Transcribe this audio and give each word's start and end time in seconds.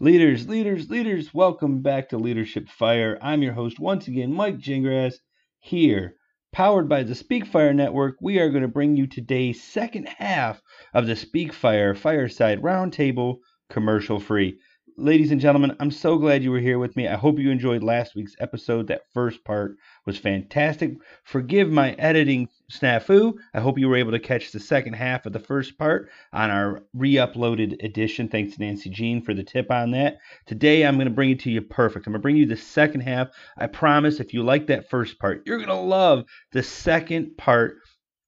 Leaders, 0.00 0.48
leaders, 0.48 0.88
leaders, 0.88 1.34
welcome 1.34 1.82
back 1.82 2.08
to 2.08 2.16
Leadership 2.16 2.66
Fire. 2.66 3.18
I'm 3.20 3.42
your 3.42 3.52
host 3.52 3.78
once 3.78 4.08
again, 4.08 4.32
Mike 4.32 4.58
Gingras, 4.58 5.16
here. 5.60 6.16
Powered 6.50 6.88
by 6.88 7.02
the 7.02 7.12
Speakfire 7.12 7.74
Network, 7.74 8.16
we 8.20 8.38
are 8.38 8.48
going 8.48 8.62
to 8.62 8.68
bring 8.68 8.96
you 8.96 9.06
today's 9.06 9.62
second 9.62 10.08
half 10.08 10.62
of 10.94 11.06
the 11.06 11.12
Speakfire 11.12 11.94
Fireside 11.94 12.62
Roundtable 12.62 13.40
commercial 13.68 14.18
free. 14.18 14.58
Ladies 14.96 15.30
and 15.30 15.40
gentlemen, 15.40 15.76
I'm 15.78 15.90
so 15.90 16.16
glad 16.16 16.42
you 16.42 16.52
were 16.52 16.58
here 16.58 16.78
with 16.78 16.96
me. 16.96 17.06
I 17.06 17.16
hope 17.16 17.38
you 17.38 17.50
enjoyed 17.50 17.82
last 17.82 18.14
week's 18.14 18.36
episode. 18.40 18.86
That 18.86 19.02
first 19.12 19.44
part 19.44 19.76
was 20.06 20.16
fantastic. 20.16 20.94
Forgive 21.24 21.70
my 21.70 21.92
editing 21.92 22.48
snafu. 22.72 23.34
I 23.54 23.60
hope 23.60 23.78
you 23.78 23.88
were 23.88 23.96
able 23.96 24.12
to 24.12 24.18
catch 24.18 24.50
the 24.50 24.60
second 24.60 24.94
half 24.94 25.26
of 25.26 25.32
the 25.32 25.38
first 25.38 25.78
part 25.78 26.10
on 26.32 26.50
our 26.50 26.82
re 26.94 27.14
uploaded 27.14 27.82
edition. 27.84 28.28
Thanks 28.28 28.56
to 28.56 28.62
Nancy 28.62 28.90
Jean 28.90 29.22
for 29.22 29.34
the 29.34 29.44
tip 29.44 29.70
on 29.70 29.90
that. 29.92 30.18
Today, 30.46 30.84
I'm 30.84 30.96
going 30.96 31.08
to 31.08 31.14
bring 31.14 31.30
it 31.30 31.40
to 31.40 31.50
you 31.50 31.62
perfect. 31.62 32.06
I'm 32.06 32.12
going 32.12 32.20
to 32.20 32.22
bring 32.22 32.36
you 32.36 32.46
the 32.46 32.56
second 32.56 33.02
half. 33.02 33.28
I 33.56 33.66
promise 33.66 34.20
if 34.20 34.34
you 34.34 34.42
like 34.42 34.66
that 34.68 34.90
first 34.90 35.18
part, 35.18 35.42
you're 35.46 35.58
going 35.58 35.68
to 35.68 35.74
love 35.74 36.24
the 36.52 36.62
second 36.62 37.36
part 37.36 37.76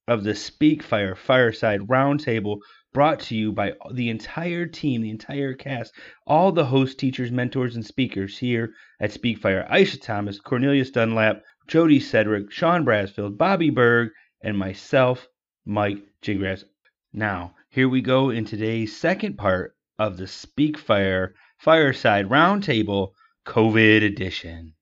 of 0.07 0.23
the 0.23 0.35
Speak 0.35 0.83
Fire 0.83 1.15
Fireside 1.15 1.81
Roundtable 1.81 2.59
brought 2.95 3.19
to 3.19 3.35
you 3.35 3.51
by 3.51 3.73
the 3.93 4.09
entire 4.09 4.65
team, 4.65 5.01
the 5.01 5.09
entire 5.09 5.53
cast, 5.53 5.93
all 6.25 6.53
the 6.53 6.63
host, 6.63 6.97
teachers, 6.97 7.29
mentors, 7.29 7.75
and 7.75 7.85
speakers 7.85 8.37
here 8.37 8.71
at 9.01 9.11
Speakfire. 9.11 9.69
Aisha 9.69 10.01
Thomas, 10.01 10.39
Cornelius 10.39 10.91
Dunlap, 10.91 11.41
Jody 11.67 11.99
Sedrick, 11.99 12.49
Sean 12.51 12.85
Brasfield, 12.85 13.37
Bobby 13.37 13.69
Berg, 13.69 14.11
and 14.41 14.57
myself, 14.57 15.27
Mike 15.65 16.03
Gingras. 16.21 16.63
Now, 17.11 17.55
here 17.69 17.89
we 17.89 18.01
go 18.01 18.29
in 18.29 18.45
today's 18.45 18.95
second 18.95 19.37
part 19.37 19.75
of 19.97 20.17
the 20.17 20.25
Speakfire 20.25 21.33
Fireside 21.57 22.29
Roundtable 22.29 23.13
COVID 23.47 24.03
edition. 24.03 24.74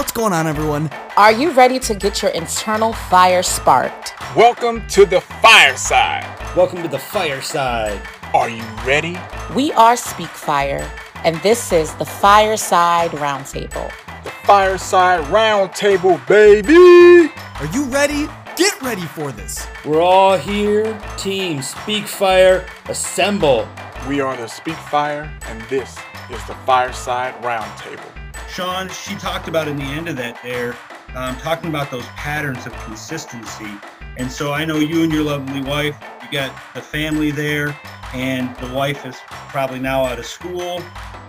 What's 0.00 0.12
going 0.12 0.32
on, 0.32 0.46
everyone? 0.46 0.88
Are 1.18 1.30
you 1.30 1.50
ready 1.50 1.78
to 1.80 1.94
get 1.94 2.22
your 2.22 2.30
internal 2.30 2.94
fire 2.94 3.42
sparked? 3.42 4.14
Welcome 4.34 4.86
to 4.88 5.04
the 5.04 5.20
fireside. 5.20 6.24
Welcome 6.56 6.82
to 6.82 6.88
the 6.88 6.98
fireside. 6.98 8.00
Are 8.32 8.48
you 8.48 8.62
ready? 8.86 9.18
We 9.54 9.72
are 9.72 9.96
Speak 9.98 10.28
Fire, 10.28 10.90
and 11.16 11.36
this 11.42 11.70
is 11.70 11.94
the 11.96 12.06
Fireside 12.06 13.10
Roundtable. 13.10 13.92
The 14.24 14.30
fireside 14.46 15.22
roundtable, 15.26 16.26
baby. 16.26 17.30
Are 17.60 17.66
you 17.74 17.84
ready? 17.84 18.26
Get 18.56 18.80
ready 18.80 19.02
for 19.02 19.32
this. 19.32 19.66
We're 19.84 20.00
all 20.00 20.38
here. 20.38 20.98
Team 21.18 21.60
Speak 21.60 22.06
Fire, 22.06 22.64
assemble. 22.88 23.68
We 24.08 24.22
are 24.22 24.34
the 24.34 24.46
Speak 24.46 24.76
Fire, 24.76 25.30
and 25.42 25.60
this 25.68 25.98
is 26.30 26.42
the 26.46 26.54
fireside 26.64 27.34
roundtable. 27.42 28.19
Sean, 28.52 28.88
she 28.88 29.14
talked 29.14 29.46
about 29.46 29.68
in 29.68 29.76
the 29.76 29.84
end 29.84 30.08
of 30.08 30.16
that 30.16 30.36
there, 30.42 30.76
um, 31.14 31.36
talking 31.36 31.70
about 31.70 31.88
those 31.88 32.04
patterns 32.06 32.66
of 32.66 32.72
consistency. 32.84 33.70
And 34.16 34.30
so 34.30 34.52
I 34.52 34.64
know 34.64 34.76
you 34.78 35.04
and 35.04 35.12
your 35.12 35.22
lovely 35.22 35.62
wife, 35.62 35.96
you 36.22 36.32
got 36.32 36.52
the 36.74 36.82
family 36.82 37.30
there, 37.30 37.78
and 38.12 38.54
the 38.56 38.74
wife 38.74 39.06
is 39.06 39.16
probably 39.28 39.78
now 39.78 40.04
out 40.04 40.18
of 40.18 40.26
school. 40.26 40.82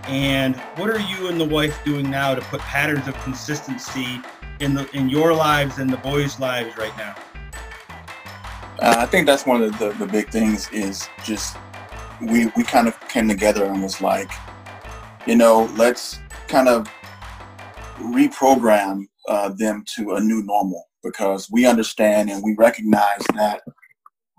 And 0.07 0.55
what 0.77 0.89
are 0.89 0.99
you 0.99 1.27
and 1.27 1.39
the 1.39 1.45
wife 1.45 1.79
doing 1.85 2.09
now 2.09 2.33
to 2.33 2.41
put 2.41 2.59
patterns 2.61 3.07
of 3.07 3.13
consistency 3.21 4.19
in 4.59 4.73
the 4.73 4.89
in 4.95 5.07
your 5.07 5.31
lives 5.33 5.77
and 5.77 5.91
the 5.91 5.97
boys' 5.97 6.39
lives 6.39 6.75
right 6.75 6.95
now? 6.97 7.15
Uh, 8.79 8.95
I 8.97 9.05
think 9.05 9.27
that's 9.27 9.45
one 9.45 9.61
of 9.61 9.77
the, 9.77 9.91
the 9.91 10.07
big 10.07 10.29
things 10.29 10.71
is 10.71 11.07
just 11.23 11.55
we 12.19 12.47
we 12.57 12.63
kind 12.63 12.87
of 12.87 12.99
came 13.09 13.27
together 13.27 13.65
and 13.65 13.83
was 13.83 14.01
like, 14.01 14.31
you 15.27 15.35
know, 15.35 15.71
let's 15.75 16.19
kind 16.47 16.67
of 16.67 16.87
reprogram 18.01 19.05
uh, 19.27 19.49
them 19.49 19.83
to 19.95 20.15
a 20.15 20.19
new 20.19 20.43
normal 20.43 20.85
because 21.03 21.49
we 21.51 21.65
understand 21.65 22.29
and 22.29 22.43
we 22.43 22.55
recognize 22.57 23.23
that 23.35 23.61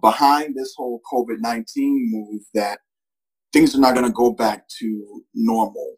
behind 0.03 0.55
this 0.55 0.75
whole 0.77 1.01
COVID-19 1.13 1.65
move 1.77 2.43
that 2.55 2.81
things 3.53 3.75
are 3.75 3.81
not 3.81 3.95
going 3.95 4.07
to 4.07 4.13
go 4.13 4.33
back 4.33 4.69
to 4.81 5.23
normal. 5.35 5.97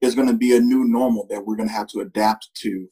There's 0.00 0.14
going 0.14 0.28
to 0.28 0.36
be 0.36 0.56
a 0.56 0.60
new 0.60 0.84
normal 0.84 1.26
that 1.30 1.44
we're 1.44 1.56
going 1.56 1.68
to 1.68 1.74
have 1.74 1.88
to 1.88 2.00
adapt 2.00 2.50
to. 2.62 2.88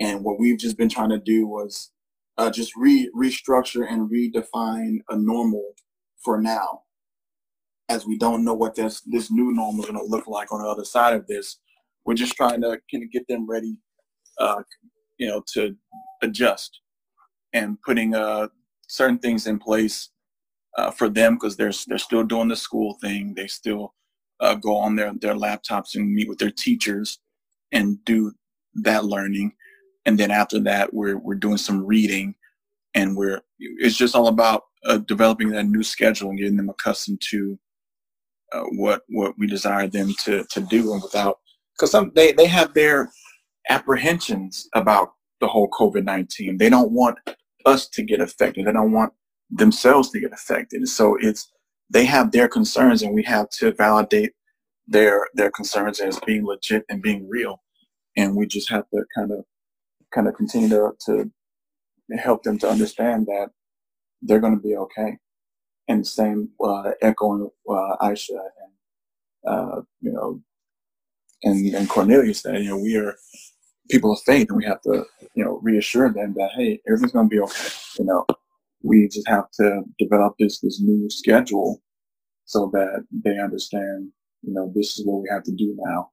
And 0.00 0.22
what 0.24 0.38
we've 0.38 0.58
just 0.58 0.78
been 0.78 0.88
trying 0.88 1.10
to 1.10 1.18
do 1.18 1.46
was 1.46 1.90
uh, 2.38 2.50
just 2.50 2.72
re- 2.76 3.10
restructure 3.16 3.84
and 3.90 4.10
redefine 4.10 4.98
a 5.08 5.16
normal 5.16 5.74
for 6.24 6.40
now, 6.40 6.82
as 7.88 8.06
we 8.06 8.16
don't 8.16 8.44
know 8.44 8.54
what 8.54 8.76
this 8.76 9.00
this 9.02 9.30
new 9.30 9.52
normal 9.52 9.84
is 9.84 9.90
going 9.90 9.98
to 9.98 10.10
look 10.10 10.26
like 10.28 10.52
on 10.52 10.62
the 10.62 10.68
other 10.68 10.84
side 10.84 11.14
of 11.14 11.26
this 11.26 11.58
we're 12.08 12.14
just 12.14 12.36
trying 12.36 12.62
to 12.62 12.80
kind 12.90 13.04
of 13.04 13.12
get 13.12 13.28
them 13.28 13.46
ready, 13.46 13.76
uh, 14.40 14.62
you 15.18 15.28
know, 15.28 15.42
to 15.46 15.76
adjust 16.22 16.80
and 17.52 17.76
putting 17.82 18.14
uh, 18.14 18.48
certain 18.88 19.18
things 19.18 19.46
in 19.46 19.58
place 19.58 20.08
uh, 20.78 20.90
for 20.90 21.10
them 21.10 21.34
because 21.34 21.54
they're 21.58 21.72
they're 21.86 21.98
still 21.98 22.24
doing 22.24 22.48
the 22.48 22.56
school 22.56 22.96
thing. 23.02 23.34
They 23.34 23.46
still 23.46 23.92
uh, 24.40 24.54
go 24.54 24.74
on 24.74 24.96
their 24.96 25.12
their 25.20 25.34
laptops 25.34 25.96
and 25.96 26.10
meet 26.10 26.30
with 26.30 26.38
their 26.38 26.50
teachers 26.50 27.18
and 27.72 28.02
do 28.06 28.32
that 28.76 29.04
learning. 29.04 29.52
And 30.06 30.16
then 30.16 30.30
after 30.30 30.58
that, 30.60 30.94
we're 30.94 31.18
we're 31.18 31.34
doing 31.34 31.58
some 31.58 31.84
reading, 31.84 32.34
and 32.94 33.18
we're 33.18 33.42
it's 33.58 33.98
just 33.98 34.14
all 34.14 34.28
about 34.28 34.62
uh, 34.86 34.96
developing 34.96 35.50
that 35.50 35.66
new 35.66 35.82
schedule 35.82 36.30
and 36.30 36.38
getting 36.38 36.56
them 36.56 36.70
accustomed 36.70 37.20
to 37.32 37.58
uh, 38.54 38.64
what 38.78 39.02
what 39.10 39.34
we 39.36 39.46
desire 39.46 39.88
them 39.88 40.14
to 40.20 40.44
to 40.44 40.62
do, 40.62 40.94
and 40.94 41.02
without 41.02 41.40
because 41.78 41.92
some 41.92 42.10
they, 42.14 42.32
they 42.32 42.46
have 42.46 42.74
their 42.74 43.10
apprehensions 43.68 44.68
about 44.74 45.12
the 45.40 45.46
whole 45.46 45.68
COVID-19. 45.70 46.58
They 46.58 46.68
don't 46.68 46.90
want 46.90 47.18
us 47.64 47.88
to 47.90 48.02
get 48.02 48.20
affected. 48.20 48.66
They 48.66 48.72
don't 48.72 48.92
want 48.92 49.12
themselves 49.50 50.10
to 50.10 50.20
get 50.20 50.32
affected. 50.32 50.88
So 50.88 51.16
it's 51.20 51.50
they 51.90 52.04
have 52.04 52.32
their 52.32 52.48
concerns 52.48 53.02
and 53.02 53.14
we 53.14 53.22
have 53.22 53.48
to 53.50 53.72
validate 53.72 54.32
their 54.86 55.26
their 55.34 55.50
concerns 55.50 56.00
as 56.00 56.18
being 56.26 56.44
legit 56.44 56.84
and 56.88 57.02
being 57.02 57.28
real. 57.28 57.62
And 58.16 58.36
we 58.36 58.46
just 58.46 58.70
have 58.70 58.88
to 58.90 59.04
kind 59.14 59.30
of 59.32 59.44
kind 60.12 60.26
of 60.26 60.34
continue 60.34 60.68
to, 60.70 60.92
to 61.06 61.30
help 62.16 62.42
them 62.42 62.58
to 62.58 62.68
understand 62.68 63.26
that 63.26 63.50
they're 64.22 64.40
going 64.40 64.56
to 64.56 64.62
be 64.62 64.76
okay. 64.76 65.18
And 65.86 66.00
the 66.00 66.08
same 66.08 66.50
uh, 66.62 66.90
echoing 67.00 67.48
uh, 67.68 67.96
Aisha 68.02 68.30
and 68.30 68.72
uh, 69.46 69.80
you 70.00 70.12
know 70.12 70.42
and, 71.42 71.74
and 71.74 71.88
Cornelius 71.88 72.42
that, 72.42 72.60
you 72.60 72.68
know, 72.68 72.78
we 72.78 72.96
are 72.96 73.16
people 73.90 74.12
of 74.12 74.20
faith 74.26 74.48
and 74.48 74.58
we 74.58 74.64
have 74.64 74.80
to, 74.82 75.04
you 75.34 75.44
know, 75.44 75.60
reassure 75.62 76.12
them 76.12 76.34
that, 76.36 76.50
hey, 76.56 76.80
everything's 76.86 77.12
going 77.12 77.28
to 77.28 77.34
be 77.34 77.40
okay. 77.40 77.68
You 77.98 78.04
know, 78.04 78.26
we 78.82 79.08
just 79.08 79.28
have 79.28 79.50
to 79.60 79.82
develop 79.98 80.34
this, 80.38 80.60
this 80.60 80.80
new 80.80 81.08
schedule 81.10 81.82
so 82.44 82.70
that 82.72 83.04
they 83.24 83.38
understand, 83.38 84.10
you 84.42 84.52
know, 84.52 84.72
this 84.74 84.98
is 84.98 85.06
what 85.06 85.22
we 85.22 85.28
have 85.30 85.42
to 85.44 85.52
do 85.52 85.76
now. 85.78 86.10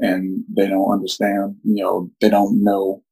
And 0.00 0.44
they 0.54 0.68
don't 0.68 0.92
understand, 0.92 1.56
you 1.64 1.82
know, 1.82 2.10
they 2.20 2.30
don't 2.30 2.62
know. 2.62 3.02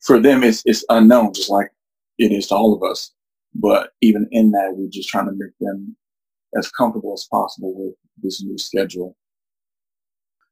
For 0.00 0.18
them, 0.18 0.42
it's, 0.42 0.62
it's 0.64 0.84
unknown, 0.88 1.34
just 1.34 1.50
like 1.50 1.70
it 2.18 2.32
is 2.32 2.46
to 2.48 2.54
all 2.54 2.74
of 2.74 2.88
us. 2.88 3.12
But 3.54 3.90
even 4.00 4.28
in 4.30 4.52
that, 4.52 4.72
we're 4.74 4.88
just 4.88 5.08
trying 5.08 5.26
to 5.26 5.32
make 5.32 5.52
them 5.60 5.96
as 6.56 6.70
comfortable 6.70 7.12
as 7.12 7.26
possible 7.30 7.74
with 7.76 7.94
this 8.22 8.42
new 8.42 8.56
schedule 8.56 9.16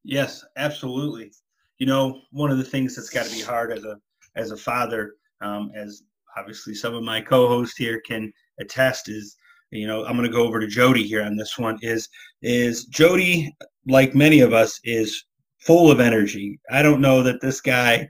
Yes, 0.05 0.45
absolutely. 0.57 1.33
You 1.79 1.87
know, 1.87 2.21
one 2.33 2.51
of 2.51 2.59
the 2.59 2.65
things 2.65 2.97
that's 2.97 3.11
got 3.11 3.27
to 3.27 3.33
be 3.33 3.43
hard 3.43 3.73
as 3.73 3.85
a 3.85 3.97
as 4.37 4.51
a 4.51 4.57
father, 4.57 5.15
um, 5.41 5.71
as 5.75 6.03
obviously 6.37 6.75
some 6.75 6.95
of 6.95 7.03
my 7.03 7.21
co-hosts 7.21 7.77
here 7.77 8.01
can 8.07 8.33
attest, 8.61 9.09
is 9.09 9.37
you 9.71 9.87
know 9.87 10.05
I'm 10.05 10.17
going 10.17 10.29
to 10.29 10.37
go 10.37 10.47
over 10.47 10.61
to 10.61 10.67
Jody 10.67 11.07
here 11.07 11.23
on 11.23 11.37
this 11.37 11.59
one. 11.59 11.79
Is 11.83 12.09
is 12.43 12.87
Jody 12.87 13.55
like 13.87 14.15
many 14.15 14.41
of 14.41 14.53
us 14.53 14.81
is 14.85 15.25
full 15.59 15.91
of 15.91 16.01
energy. 16.01 16.59
I 16.71 16.83
don't 16.83 17.01
know 17.01 17.23
that 17.23 17.41
this 17.41 17.61
guy 17.61 18.09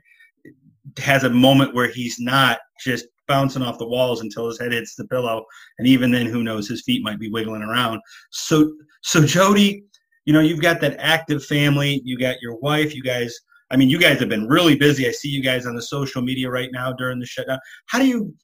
has 0.99 1.25
a 1.25 1.31
moment 1.31 1.75
where 1.75 1.89
he's 1.89 2.19
not 2.19 2.59
just 2.81 3.07
bouncing 3.27 3.63
off 3.63 3.79
the 3.79 3.87
walls 3.87 4.23
until 4.23 4.49
his 4.49 4.59
head 4.59 4.73
hits 4.73 4.95
the 4.95 5.07
pillow, 5.07 5.45
and 5.79 5.87
even 5.87 6.11
then, 6.11 6.27
who 6.27 6.43
knows? 6.43 6.69
His 6.69 6.83
feet 6.83 7.03
might 7.03 7.21
be 7.21 7.31
wiggling 7.31 7.63
around. 7.63 8.01
So, 8.31 8.73
so 9.03 9.25
Jody, 9.25 9.85
you 10.29 10.35
know, 10.35 10.41
you've 10.41 10.61
got 10.61 10.79
that 10.83 10.95
active 10.99 11.43
family, 11.43 12.03
you 12.05 12.19
got 12.19 12.37
your 12.43 12.57
wife, 12.57 12.95
you 12.95 13.03
guys, 13.03 13.35
I 13.71 13.79
mean, 13.79 13.89
you 13.89 13.99
guys 13.99 14.21
have 14.21 14.29
been 14.29 14.47
really 14.47 14.77
busy. 14.77 15.09
I 15.09 15.11
see 15.11 15.31
you 15.31 15.43
guys 15.43 15.65
on 15.65 15.75
the 15.75 15.81
social 15.81 16.21
media 16.21 16.51
right 16.51 16.69
now 16.71 16.93
during 16.93 17.19
the 17.19 17.25
shutdown. 17.25 17.59
How 17.87 17.99
do 17.99 18.07
you 18.07 18.35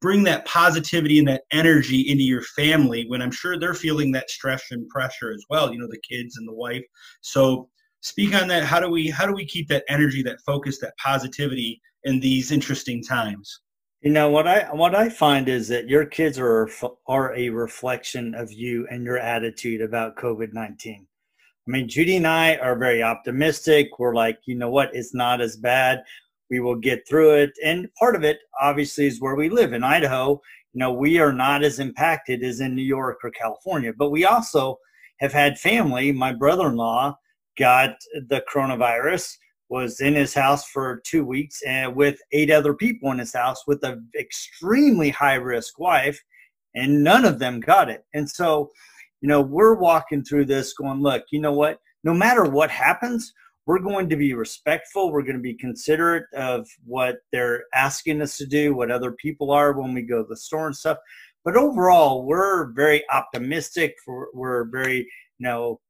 bring 0.00 0.24
that 0.24 0.44
positivity 0.46 1.20
and 1.20 1.28
that 1.28 1.44
energy 1.52 2.10
into 2.10 2.24
your 2.24 2.42
family 2.42 3.04
when 3.06 3.22
I'm 3.22 3.30
sure 3.30 3.56
they're 3.56 3.72
feeling 3.72 4.10
that 4.12 4.30
stress 4.30 4.64
and 4.72 4.88
pressure 4.88 5.30
as 5.30 5.44
well, 5.48 5.72
you 5.72 5.78
know, 5.78 5.86
the 5.88 6.00
kids 6.00 6.38
and 6.38 6.48
the 6.48 6.52
wife. 6.52 6.82
So 7.20 7.68
speak 8.00 8.34
on 8.34 8.48
that. 8.48 8.64
How 8.64 8.80
do 8.80 8.90
we 8.90 9.08
how 9.08 9.26
do 9.26 9.32
we 9.32 9.46
keep 9.46 9.68
that 9.68 9.84
energy, 9.88 10.24
that 10.24 10.40
focus, 10.44 10.80
that 10.80 10.94
positivity 10.98 11.80
in 12.02 12.18
these 12.18 12.50
interesting 12.50 13.00
times? 13.00 13.60
You 14.02 14.12
know 14.12 14.30
what 14.30 14.46
I 14.46 14.72
what 14.74 14.94
I 14.94 15.08
find 15.08 15.48
is 15.48 15.68
that 15.68 15.88
your 15.88 16.04
kids 16.04 16.38
are 16.38 16.68
are 17.06 17.34
a 17.34 17.48
reflection 17.48 18.34
of 18.34 18.52
you 18.52 18.86
and 18.90 19.04
your 19.04 19.18
attitude 19.18 19.80
about 19.80 20.16
COVID 20.16 20.52
nineteen. 20.52 21.06
I 21.66 21.70
mean, 21.70 21.88
Judy 21.88 22.16
and 22.16 22.26
I 22.26 22.56
are 22.56 22.78
very 22.78 23.02
optimistic. 23.02 23.98
We're 23.98 24.14
like, 24.14 24.38
you 24.44 24.54
know 24.54 24.70
what, 24.70 24.94
it's 24.94 25.14
not 25.14 25.40
as 25.40 25.56
bad. 25.56 26.04
We 26.48 26.60
will 26.60 26.76
get 26.76 27.08
through 27.08 27.32
it. 27.36 27.50
And 27.64 27.92
part 27.98 28.14
of 28.14 28.22
it, 28.22 28.38
obviously, 28.60 29.06
is 29.06 29.20
where 29.20 29.34
we 29.34 29.48
live 29.48 29.72
in 29.72 29.82
Idaho. 29.82 30.40
You 30.74 30.78
know, 30.78 30.92
we 30.92 31.18
are 31.18 31.32
not 31.32 31.64
as 31.64 31.80
impacted 31.80 32.44
as 32.44 32.60
in 32.60 32.76
New 32.76 32.82
York 32.82 33.18
or 33.24 33.30
California, 33.30 33.92
but 33.98 34.10
we 34.10 34.24
also 34.24 34.78
have 35.18 35.32
had 35.32 35.58
family. 35.58 36.12
My 36.12 36.32
brother 36.32 36.68
in 36.68 36.76
law 36.76 37.18
got 37.58 37.96
the 38.28 38.44
coronavirus, 38.52 39.36
was 39.68 40.00
in 40.00 40.14
his 40.14 40.32
house 40.32 40.64
for 40.68 41.02
two 41.04 41.24
weeks 41.24 41.62
and 41.62 41.94
with 41.94 42.20
eight 42.32 42.50
other 42.50 42.74
people 42.74 43.10
in 43.10 43.18
his 43.18 43.32
house 43.32 43.66
with 43.66 43.82
an 43.82 44.08
extremely 44.18 45.10
high 45.10 45.34
risk 45.34 45.78
wife, 45.78 46.22
and 46.74 47.02
none 47.02 47.24
of 47.24 47.38
them 47.38 47.60
got 47.60 47.88
it. 47.88 48.04
And 48.14 48.28
so, 48.28 48.70
you 49.20 49.28
know, 49.28 49.40
we're 49.40 49.74
walking 49.74 50.22
through 50.22 50.44
this 50.44 50.74
going, 50.74 51.00
look, 51.02 51.24
you 51.30 51.40
know 51.40 51.52
what? 51.52 51.80
No 52.04 52.14
matter 52.14 52.44
what 52.44 52.70
happens, 52.70 53.32
we're 53.66 53.80
going 53.80 54.08
to 54.08 54.16
be 54.16 54.34
respectful. 54.34 55.10
We're 55.10 55.22
going 55.22 55.36
to 55.36 55.42
be 55.42 55.54
considerate 55.54 56.26
of 56.34 56.68
what 56.84 57.16
they're 57.32 57.64
asking 57.74 58.22
us 58.22 58.36
to 58.36 58.46
do, 58.46 58.74
what 58.74 58.92
other 58.92 59.12
people 59.12 59.50
are 59.50 59.72
when 59.72 59.92
we 59.92 60.02
go 60.02 60.22
to 60.22 60.28
the 60.28 60.36
store 60.36 60.66
and 60.66 60.76
stuff. 60.76 60.98
But 61.44 61.56
overall, 61.56 62.24
we're 62.24 62.72
very 62.72 63.02
optimistic. 63.10 63.96
We're, 64.06 64.26
we're 64.32 64.64
very, 64.64 64.98
you 64.98 65.48
know, 65.48 65.80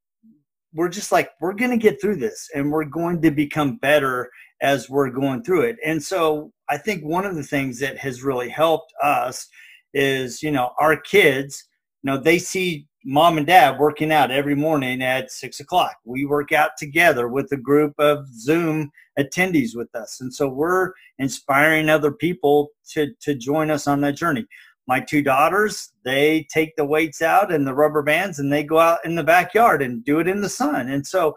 we're 0.75 0.89
just 0.89 1.13
like, 1.13 1.31
we're 1.41 1.55
going 1.55 1.71
to 1.71 1.77
get 1.77 2.01
through 2.01 2.17
this 2.17 2.49
and 2.55 2.71
we're 2.71 2.85
going 2.85 3.23
to 3.23 3.31
become 3.31 3.77
better 3.77 4.31
as 4.61 4.89
we're 4.89 5.11
going 5.11 5.43
through 5.43 5.63
it. 5.63 5.77
And 5.85 6.03
so 6.03 6.53
I 6.69 6.79
think 6.79 7.05
one 7.05 7.27
of 7.27 7.35
the 7.35 7.43
things 7.43 7.79
that 7.81 7.99
has 7.99 8.23
really 8.23 8.49
helped 8.49 8.93
us 9.03 9.49
is, 9.95 10.43
you 10.43 10.51
know, 10.51 10.73
our 10.79 10.97
kids, 10.97 11.65
you 12.03 12.11
know, 12.11 12.19
they 12.19 12.39
see 12.39 12.87
mom 13.05 13.39
and 13.39 13.47
dad 13.47 13.79
working 13.79 14.11
out 14.11 14.31
every 14.31 14.57
morning 14.57 15.01
at 15.01 15.31
six 15.31 15.61
o'clock. 15.61 15.97
We 16.05 16.25
work 16.25 16.53
out 16.53 16.73
together 16.77 17.29
with 17.29 17.51
a 17.53 17.57
group 17.57 17.95
of 17.99 18.27
Zoom 18.29 18.91
attendees 19.19 19.77
with 19.77 19.95
us. 19.95 20.21
And 20.21 20.35
so 20.35 20.49
we're 20.49 20.93
inspiring 21.19 21.89
other 21.89 22.11
people 22.11 22.71
to, 22.91 23.13
to 23.21 23.35
join 23.35 23.71
us 23.71 23.87
on 23.87 24.01
that 24.01 24.17
journey. 24.17 24.47
My 24.87 25.01
two 25.01 25.23
daughters, 25.23 25.93
they 26.05 26.47
take 26.51 26.77
the 26.77 26.85
weights 26.85 27.21
out 27.21 27.53
and 27.53 27.67
the 27.67 27.75
rubber 27.75 28.03
bands 28.03 28.39
and 28.39 28.53
they 28.53 28.63
go 28.63 28.79
out 28.79 29.01
in 29.05 29.17
the 29.17 29.25
backyard 29.25 29.83
and 29.83 30.05
do 30.05 30.21
it 30.21 30.29
in 30.29 30.41
the 30.41 30.49
sun. 30.49 30.89
And 30.89 31.07
so, 31.07 31.37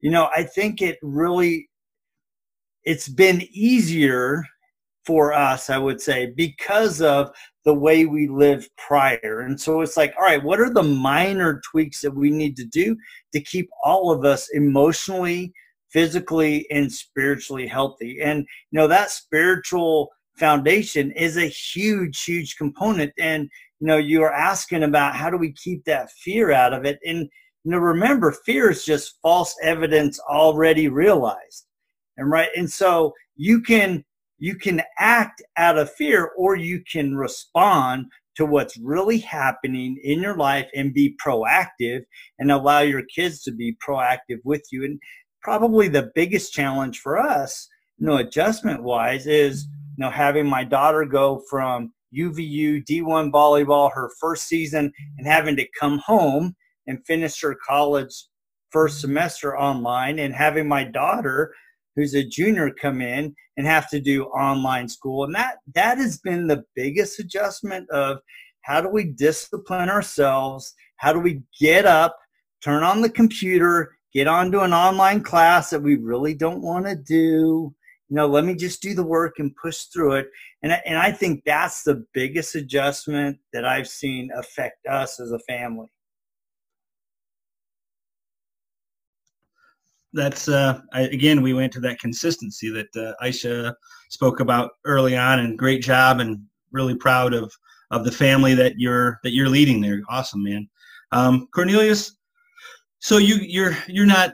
you 0.00 0.10
know, 0.10 0.28
I 0.34 0.42
think 0.42 0.82
it 0.82 0.98
really, 1.02 1.68
it's 2.84 3.08
been 3.08 3.42
easier 3.52 4.44
for 5.04 5.32
us, 5.32 5.70
I 5.70 5.78
would 5.78 6.00
say, 6.00 6.32
because 6.36 7.00
of 7.00 7.30
the 7.64 7.74
way 7.74 8.04
we 8.04 8.28
lived 8.28 8.70
prior. 8.76 9.40
And 9.40 9.60
so 9.60 9.80
it's 9.80 9.96
like, 9.96 10.14
all 10.18 10.24
right, 10.24 10.42
what 10.42 10.60
are 10.60 10.70
the 10.70 10.82
minor 10.82 11.60
tweaks 11.70 12.00
that 12.00 12.14
we 12.14 12.30
need 12.30 12.56
to 12.56 12.64
do 12.64 12.96
to 13.32 13.40
keep 13.40 13.70
all 13.84 14.10
of 14.10 14.24
us 14.24 14.48
emotionally, 14.52 15.52
physically, 15.90 16.66
and 16.70 16.92
spiritually 16.92 17.66
healthy? 17.66 18.20
And, 18.20 18.40
you 18.40 18.78
know, 18.78 18.88
that 18.88 19.10
spiritual 19.10 20.10
foundation 20.38 21.10
is 21.12 21.36
a 21.36 21.46
huge, 21.46 22.24
huge 22.24 22.56
component. 22.56 23.12
And, 23.18 23.48
you 23.80 23.86
know, 23.86 23.96
you 23.96 24.22
are 24.22 24.32
asking 24.32 24.82
about 24.82 25.16
how 25.16 25.30
do 25.30 25.36
we 25.36 25.52
keep 25.52 25.84
that 25.84 26.10
fear 26.12 26.52
out 26.52 26.72
of 26.72 26.84
it? 26.84 26.98
And, 27.04 27.28
you 27.64 27.72
know, 27.72 27.78
remember, 27.78 28.32
fear 28.32 28.70
is 28.70 28.84
just 28.84 29.18
false 29.22 29.54
evidence 29.62 30.18
already 30.20 30.88
realized. 30.88 31.66
And 32.16 32.30
right. 32.30 32.48
And 32.56 32.70
so 32.70 33.12
you 33.36 33.60
can 33.60 34.04
you 34.38 34.54
can 34.54 34.82
act 34.98 35.42
out 35.56 35.78
of 35.78 35.92
fear 35.92 36.30
or 36.36 36.56
you 36.56 36.82
can 36.90 37.16
respond 37.16 38.06
to 38.36 38.46
what's 38.46 38.76
really 38.78 39.18
happening 39.18 40.00
in 40.04 40.20
your 40.20 40.36
life 40.36 40.68
and 40.74 40.94
be 40.94 41.16
proactive 41.24 42.02
and 42.38 42.52
allow 42.52 42.78
your 42.78 43.02
kids 43.14 43.42
to 43.42 43.50
be 43.50 43.76
proactive 43.86 44.38
with 44.44 44.62
you. 44.70 44.84
And 44.84 45.00
probably 45.42 45.88
the 45.88 46.12
biggest 46.14 46.52
challenge 46.52 47.00
for 47.00 47.18
us, 47.18 47.68
you 47.98 48.06
know, 48.06 48.16
adjustment 48.16 48.84
wise 48.84 49.26
is, 49.26 49.66
you 49.98 50.04
know, 50.04 50.10
having 50.10 50.46
my 50.46 50.62
daughter 50.62 51.04
go 51.04 51.42
from 51.50 51.92
UVU 52.16 52.84
D1 52.86 53.32
volleyball 53.32 53.92
her 53.92 54.10
first 54.20 54.46
season 54.46 54.92
and 55.18 55.26
having 55.26 55.56
to 55.56 55.66
come 55.78 55.98
home 55.98 56.54
and 56.86 57.04
finish 57.04 57.40
her 57.42 57.56
college 57.66 58.14
first 58.70 59.00
semester 59.00 59.58
online 59.58 60.20
and 60.20 60.32
having 60.32 60.68
my 60.68 60.84
daughter 60.84 61.52
who's 61.96 62.14
a 62.14 62.22
junior 62.22 62.70
come 62.70 63.02
in 63.02 63.34
and 63.56 63.66
have 63.66 63.90
to 63.90 64.00
do 64.00 64.26
online 64.26 64.88
school. 64.88 65.24
And 65.24 65.34
that 65.34 65.56
that 65.74 65.98
has 65.98 66.18
been 66.18 66.46
the 66.46 66.62
biggest 66.76 67.18
adjustment 67.18 67.90
of 67.90 68.18
how 68.62 68.80
do 68.80 68.88
we 68.88 69.04
discipline 69.04 69.88
ourselves? 69.88 70.72
How 70.98 71.12
do 71.12 71.18
we 71.18 71.42
get 71.58 71.86
up 71.86 72.16
turn 72.62 72.84
on 72.84 73.00
the 73.02 73.10
computer 73.10 73.96
get 74.14 74.26
onto 74.26 74.60
an 74.60 74.72
online 74.72 75.22
class 75.22 75.70
that 75.70 75.82
we 75.82 75.96
really 75.96 76.34
don't 76.34 76.62
want 76.62 76.86
to 76.86 76.96
do 76.96 77.74
you 78.08 78.16
know 78.16 78.26
let 78.26 78.44
me 78.44 78.54
just 78.54 78.82
do 78.82 78.94
the 78.94 79.02
work 79.02 79.38
and 79.38 79.54
push 79.56 79.84
through 79.84 80.14
it 80.14 80.30
and, 80.62 80.72
and 80.86 80.98
i 80.98 81.10
think 81.10 81.42
that's 81.44 81.82
the 81.82 82.04
biggest 82.12 82.54
adjustment 82.54 83.38
that 83.52 83.64
i've 83.64 83.88
seen 83.88 84.30
affect 84.36 84.86
us 84.86 85.20
as 85.20 85.32
a 85.32 85.38
family 85.40 85.88
that's 90.12 90.48
uh, 90.48 90.80
I, 90.92 91.02
again 91.02 91.42
we 91.42 91.52
went 91.52 91.72
to 91.74 91.80
that 91.80 91.98
consistency 91.98 92.70
that 92.70 92.88
uh, 92.96 93.24
Aisha 93.24 93.74
spoke 94.08 94.40
about 94.40 94.72
early 94.84 95.16
on, 95.16 95.38
and 95.38 95.58
great 95.58 95.82
job, 95.82 96.20
and 96.20 96.40
really 96.72 96.94
proud 96.94 97.34
of 97.34 97.52
of 97.90 98.04
the 98.04 98.12
family 98.12 98.54
that 98.54 98.74
you're 98.78 99.20
that 99.22 99.32
you're 99.32 99.48
leading 99.48 99.80
there. 99.80 100.00
Awesome, 100.08 100.42
man. 100.42 100.68
Um, 101.12 101.48
Cornelius, 101.54 102.16
so 103.00 103.18
you 103.18 103.36
you're 103.36 103.76
you're 103.86 104.06
not 104.06 104.32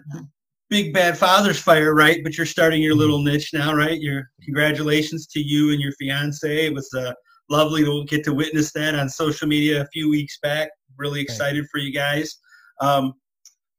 big 0.71 0.93
bad 0.93 1.17
father's 1.17 1.59
fire, 1.59 1.95
right? 1.95 2.21
But 2.23 2.37
you're 2.37 2.47
starting 2.47 2.83
your 2.83 2.95
little 2.95 3.23
niche 3.23 3.51
now, 3.53 3.75
right? 3.75 4.01
Your 4.01 4.31
congratulations 4.43 5.27
to 5.29 5.41
you 5.41 5.73
and 5.73 5.81
your 5.81 5.93
fiance. 5.93 6.67
It 6.67 6.75
was 6.75 6.93
uh, 6.95 7.13
lovely 7.51 7.85
to 7.85 8.05
get 8.07 8.25
to 8.25 8.35
witness 8.35 8.73
that 8.73 8.95
on 8.95 9.09
social 9.09 9.49
media 9.49 9.83
a 9.83 9.87
few 9.89 10.09
weeks 10.11 10.39
back. 10.43 10.71
Really 10.97 11.21
excited 11.21 11.67
for 11.71 11.79
you 11.79 11.93
guys. 11.93 12.39
Um, 12.81 13.15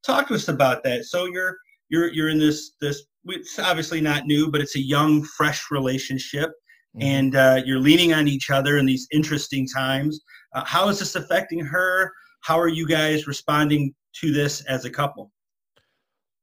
talk 0.04 0.28
to 0.28 0.34
us 0.34 0.48
about 0.48 0.84
that. 0.84 1.04
So 1.04 1.26
you're 1.26 1.56
you're 1.88 2.12
you're 2.12 2.28
in 2.28 2.38
this 2.38 2.72
this 2.80 3.04
it's 3.28 3.58
obviously 3.58 4.00
not 4.00 4.26
new, 4.26 4.50
but 4.50 4.60
it's 4.60 4.76
a 4.76 4.80
young, 4.80 5.24
fresh 5.24 5.70
relationship, 5.70 6.50
mm-hmm. 6.96 7.02
and 7.02 7.36
uh, 7.36 7.62
you're 7.64 7.80
leaning 7.80 8.12
on 8.12 8.28
each 8.28 8.50
other 8.50 8.78
in 8.78 8.86
these 8.86 9.06
interesting 9.12 9.66
times. 9.66 10.20
Uh, 10.54 10.64
how 10.64 10.88
is 10.88 10.98
this 10.98 11.16
affecting 11.16 11.64
her? 11.64 12.12
How 12.42 12.58
are 12.58 12.68
you 12.68 12.86
guys 12.86 13.26
responding 13.26 13.94
to 14.20 14.32
this 14.32 14.64
as 14.66 14.84
a 14.84 14.90
couple? 14.90 15.32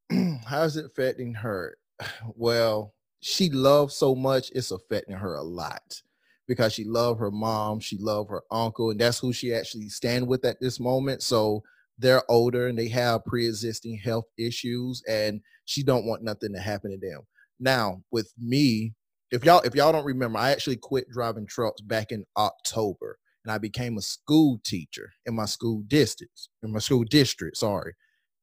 how 0.45 0.63
is 0.63 0.77
it 0.77 0.85
affecting 0.85 1.33
her? 1.35 1.77
Well, 2.35 2.93
she 3.21 3.49
loves 3.49 3.95
so 3.95 4.15
much; 4.15 4.51
it's 4.53 4.71
affecting 4.71 5.15
her 5.15 5.35
a 5.35 5.43
lot 5.43 6.01
because 6.47 6.73
she 6.73 6.83
loved 6.83 7.19
her 7.19 7.31
mom, 7.31 7.79
she 7.79 7.97
loved 7.97 8.29
her 8.29 8.43
uncle, 8.51 8.91
and 8.91 8.99
that's 8.99 9.19
who 9.19 9.31
she 9.31 9.53
actually 9.53 9.89
stand 9.89 10.27
with 10.27 10.43
at 10.45 10.59
this 10.59 10.79
moment. 10.79 11.23
So 11.23 11.63
they're 11.99 12.29
older 12.29 12.67
and 12.67 12.77
they 12.77 12.87
have 12.87 13.25
pre-existing 13.25 13.97
health 13.97 14.25
issues 14.37 15.03
and 15.07 15.41
she 15.65 15.83
don't 15.83 16.05
want 16.05 16.23
nothing 16.23 16.53
to 16.53 16.59
happen 16.59 16.91
to 16.91 16.97
them 16.97 17.21
now 17.59 18.01
with 18.11 18.33
me 18.41 18.93
if 19.31 19.45
y'all 19.45 19.61
if 19.61 19.75
y'all 19.75 19.91
don't 19.91 20.05
remember 20.05 20.39
i 20.39 20.51
actually 20.51 20.75
quit 20.75 21.07
driving 21.09 21.45
trucks 21.45 21.81
back 21.81 22.11
in 22.11 22.25
october 22.35 23.17
and 23.45 23.51
i 23.51 23.57
became 23.57 23.97
a 23.97 24.01
school 24.01 24.59
teacher 24.63 25.11
in 25.25 25.35
my 25.35 25.45
school 25.45 25.83
district 25.87 26.49
in 26.63 26.71
my 26.71 26.79
school 26.79 27.03
district 27.03 27.57
sorry 27.57 27.93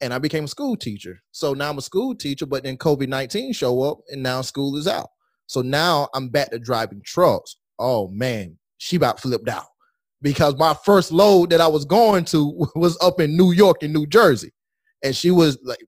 and 0.01 0.13
i 0.15 0.19
became 0.19 0.45
a 0.45 0.49
school 0.49 0.77
teacher 0.77 1.21
so 1.33 1.55
now 1.55 1.71
i'm 1.71 1.79
a 1.79 1.83
school 1.83 2.15
teacher 2.15 2.47
but 2.47 2.65
then 2.65 2.77
covid-19 2.77 3.55
show 3.55 3.83
up 3.83 3.99
and 4.11 4.23
now 4.23 4.41
school 4.41 4.77
is 4.77 4.87
out 4.87 5.09
so 5.47 5.63
now 5.63 6.09
i'm 6.15 6.29
back 6.29 6.51
to 6.51 6.59
driving 6.59 7.03
trucks 7.05 7.57
oh 7.79 8.09
man 8.09 8.57
she 8.79 8.97
about 8.97 9.21
flipped 9.21 9.49
out 9.49 9.67
because 10.23 10.57
my 10.57 10.75
first 10.85 11.13
load 11.13 11.51
that 11.51 11.61
I 11.61 11.69
was 11.69 11.85
going 11.85 12.25
to 12.27 12.69
was 12.75 12.99
up 13.01 13.21
in 13.21 13.37
New 13.37 13.53
York 13.53 13.83
and 13.83 13.93
New 13.93 14.07
Jersey. 14.07 14.53
And 15.03 15.17
she 15.17 15.31
was 15.31 15.59
like, 15.65 15.79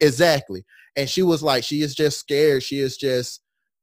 exactly. 0.00 0.64
And 0.96 1.08
she 1.08 1.22
was 1.22 1.42
like, 1.42 1.64
she 1.64 1.80
is 1.80 1.94
just 1.94 2.18
scared. 2.18 2.62
She 2.62 2.80
is 2.80 2.96
just 2.96 3.40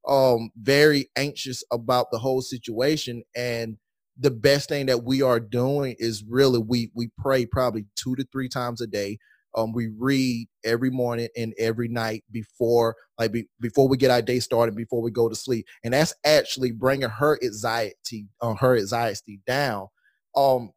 um 0.07 0.51
very 0.61 1.09
anxious 1.15 1.63
about 1.71 2.11
the 2.11 2.19
whole 2.19 2.41
situation. 2.41 3.23
And 3.35 3.77
the 4.17 4.29
best 4.31 4.69
thing 4.69 4.85
that 4.85 5.03
we 5.03 5.21
are 5.23 5.39
doing 5.39 5.95
is 5.97 6.23
really 6.27 6.59
we 6.59 6.91
we 6.93 7.09
pray 7.17 7.45
probably 7.45 7.85
two 7.95 8.15
to 8.15 8.25
three 8.31 8.47
times 8.47 8.81
a 8.81 8.87
day. 8.87 9.17
Um, 9.55 9.71
we 9.73 9.89
read 9.97 10.47
every 10.63 10.89
morning 10.89 11.29
and 11.37 11.53
every 11.57 11.87
night 11.87 12.23
before 12.31 12.95
like 13.17 13.31
be, 13.31 13.47
before 13.59 13.87
we 13.87 13.97
get 13.97 14.11
our 14.11 14.21
day 14.21 14.39
started 14.39 14.75
before 14.75 15.01
we 15.01 15.11
go 15.11 15.29
to 15.29 15.35
sleep 15.35 15.65
and 15.83 15.93
that's 15.93 16.13
actually 16.25 16.71
bringing 16.71 17.09
her 17.09 17.39
anxiety 17.41 18.27
on 18.41 18.51
uh, 18.51 18.55
her 18.55 18.75
anxiety 18.77 19.39
down 19.47 19.87
um, 20.35 20.71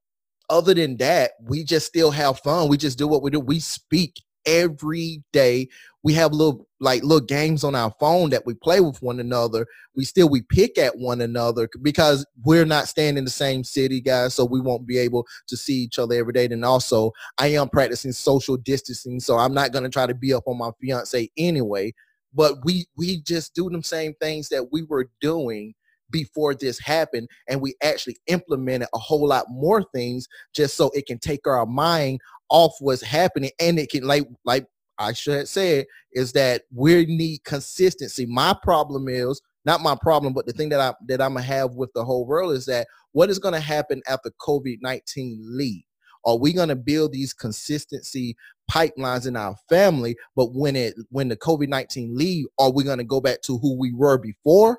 other 0.51 0.75
than 0.75 0.97
that, 0.99 1.33
we 1.43 1.65
just 1.65 1.87
still 1.87 2.11
have 2.11 2.41
fun. 2.41 2.69
We 2.69 2.77
just 2.77 2.99
do 2.99 3.07
what 3.07 3.23
we 3.23 3.31
do. 3.31 3.41
We 3.41 3.61
speak 3.61 4.23
every 4.49 5.23
day. 5.33 5.69
We 6.03 6.15
have 6.15 6.33
little 6.33 6.67
like 6.81 7.03
little 7.03 7.25
games 7.25 7.65
on 7.65 7.75
our 7.75 7.93
phone 8.01 8.31
that 8.31 8.47
we 8.47 8.55
play 8.55 8.81
with 8.81 9.03
one 9.03 9.21
another. 9.21 9.67
We 9.95 10.05
still 10.05 10.29
we 10.29 10.43
pick 10.43 10.79
at 10.79 10.97
one 10.97 11.21
another 11.21 11.69
because 11.83 12.25
we're 12.45 12.65
not 12.65 12.89
staying 12.89 13.19
in 13.19 13.25
the 13.25 13.31
same 13.31 13.63
city, 13.63 14.01
guys. 14.01 14.35
So 14.35 14.45
we 14.45 14.61
won't 14.61 14.87
be 14.87 14.99
able 14.99 15.27
to 15.49 15.57
see 15.57 15.75
each 15.75 15.99
other 15.99 16.15
every 16.15 16.33
day. 16.33 16.47
And 16.47 16.65
also, 16.65 17.13
I 17.37 17.49
am 17.49 17.69
practicing 17.69 18.13
social 18.13 18.57
distancing, 18.57 19.21
so 19.21 19.37
I'm 19.37 19.55
not 19.55 19.73
gonna 19.73 19.91
try 19.91 20.07
to 20.07 20.15
be 20.15 20.33
up 20.33 20.45
on 20.47 20.59
my 20.59 20.71
fiance 20.81 21.29
anyway. 21.37 21.93
But 22.33 22.65
we 22.65 22.87
we 22.97 23.21
just 23.21 23.55
do 23.55 23.69
them 23.69 23.83
same 23.83 24.15
things 24.15 24.49
that 24.49 24.73
we 24.73 24.83
were 24.83 25.11
doing 25.21 25.75
before 26.11 26.55
this 26.55 26.79
happened 26.79 27.29
and 27.49 27.61
we 27.61 27.75
actually 27.83 28.17
implemented 28.29 28.89
a 28.95 28.99
whole 28.99 29.29
lot 29.29 29.45
more 29.51 29.83
things 29.95 30.27
just 30.55 30.75
so 30.75 30.91
it 30.95 31.07
can 31.07 31.19
take 31.19 31.47
our 31.47 31.67
mind 31.67 32.19
off 32.51 32.75
what's 32.81 33.03
happening 33.03 33.51
and 33.61 33.79
it 33.79 33.91
can 33.91 34.05
like 34.05 34.27
like 34.45 34.67
Aisha 35.01 35.47
say 35.47 35.87
is 36.13 36.33
that 36.33 36.63
we 36.75 37.07
need 37.07 37.45
consistency. 37.45 38.27
My 38.27 38.57
problem 38.63 39.09
is 39.09 39.41
not 39.65 39.81
my 39.81 39.97
problem, 40.01 40.33
but 40.33 40.47
the 40.47 40.53
thing 40.53 40.71
that 40.71 40.81
I 40.81 40.95
that 41.07 41.21
I'm 41.21 41.35
gonna 41.35 41.43
have 41.43 41.75
with 41.75 41.93
the 41.95 42.05
whole 42.05 42.27
world 42.27 42.55
is 42.55 42.67
that 42.67 42.87
what 43.13 43.31
is 43.31 43.39
gonna 43.39 43.61
happen 43.61 44.03
after 44.09 44.31
COVID 44.41 44.79
nineteen 44.81 45.39
leave? 45.43 45.83
Are 46.25 46.37
we 46.37 46.53
gonna 46.53 46.77
build 46.77 47.13
these 47.13 47.33
consistency 47.33 48.37
pipelines 48.71 49.27
in 49.27 49.37
our 49.37 49.55
family? 49.69 50.17
But 50.35 50.55
when 50.55 50.75
it 50.75 50.95
when 51.11 51.29
the 51.29 51.37
COVID 51.37 51.69
nineteen 51.69 52.17
leave, 52.17 52.47
are 52.59 52.73
we 52.73 52.83
gonna 52.83 53.05
go 53.05 53.21
back 53.21 53.43
to 53.43 53.59
who 53.59 53.79
we 53.79 53.93
were 53.93 54.19
before? 54.19 54.79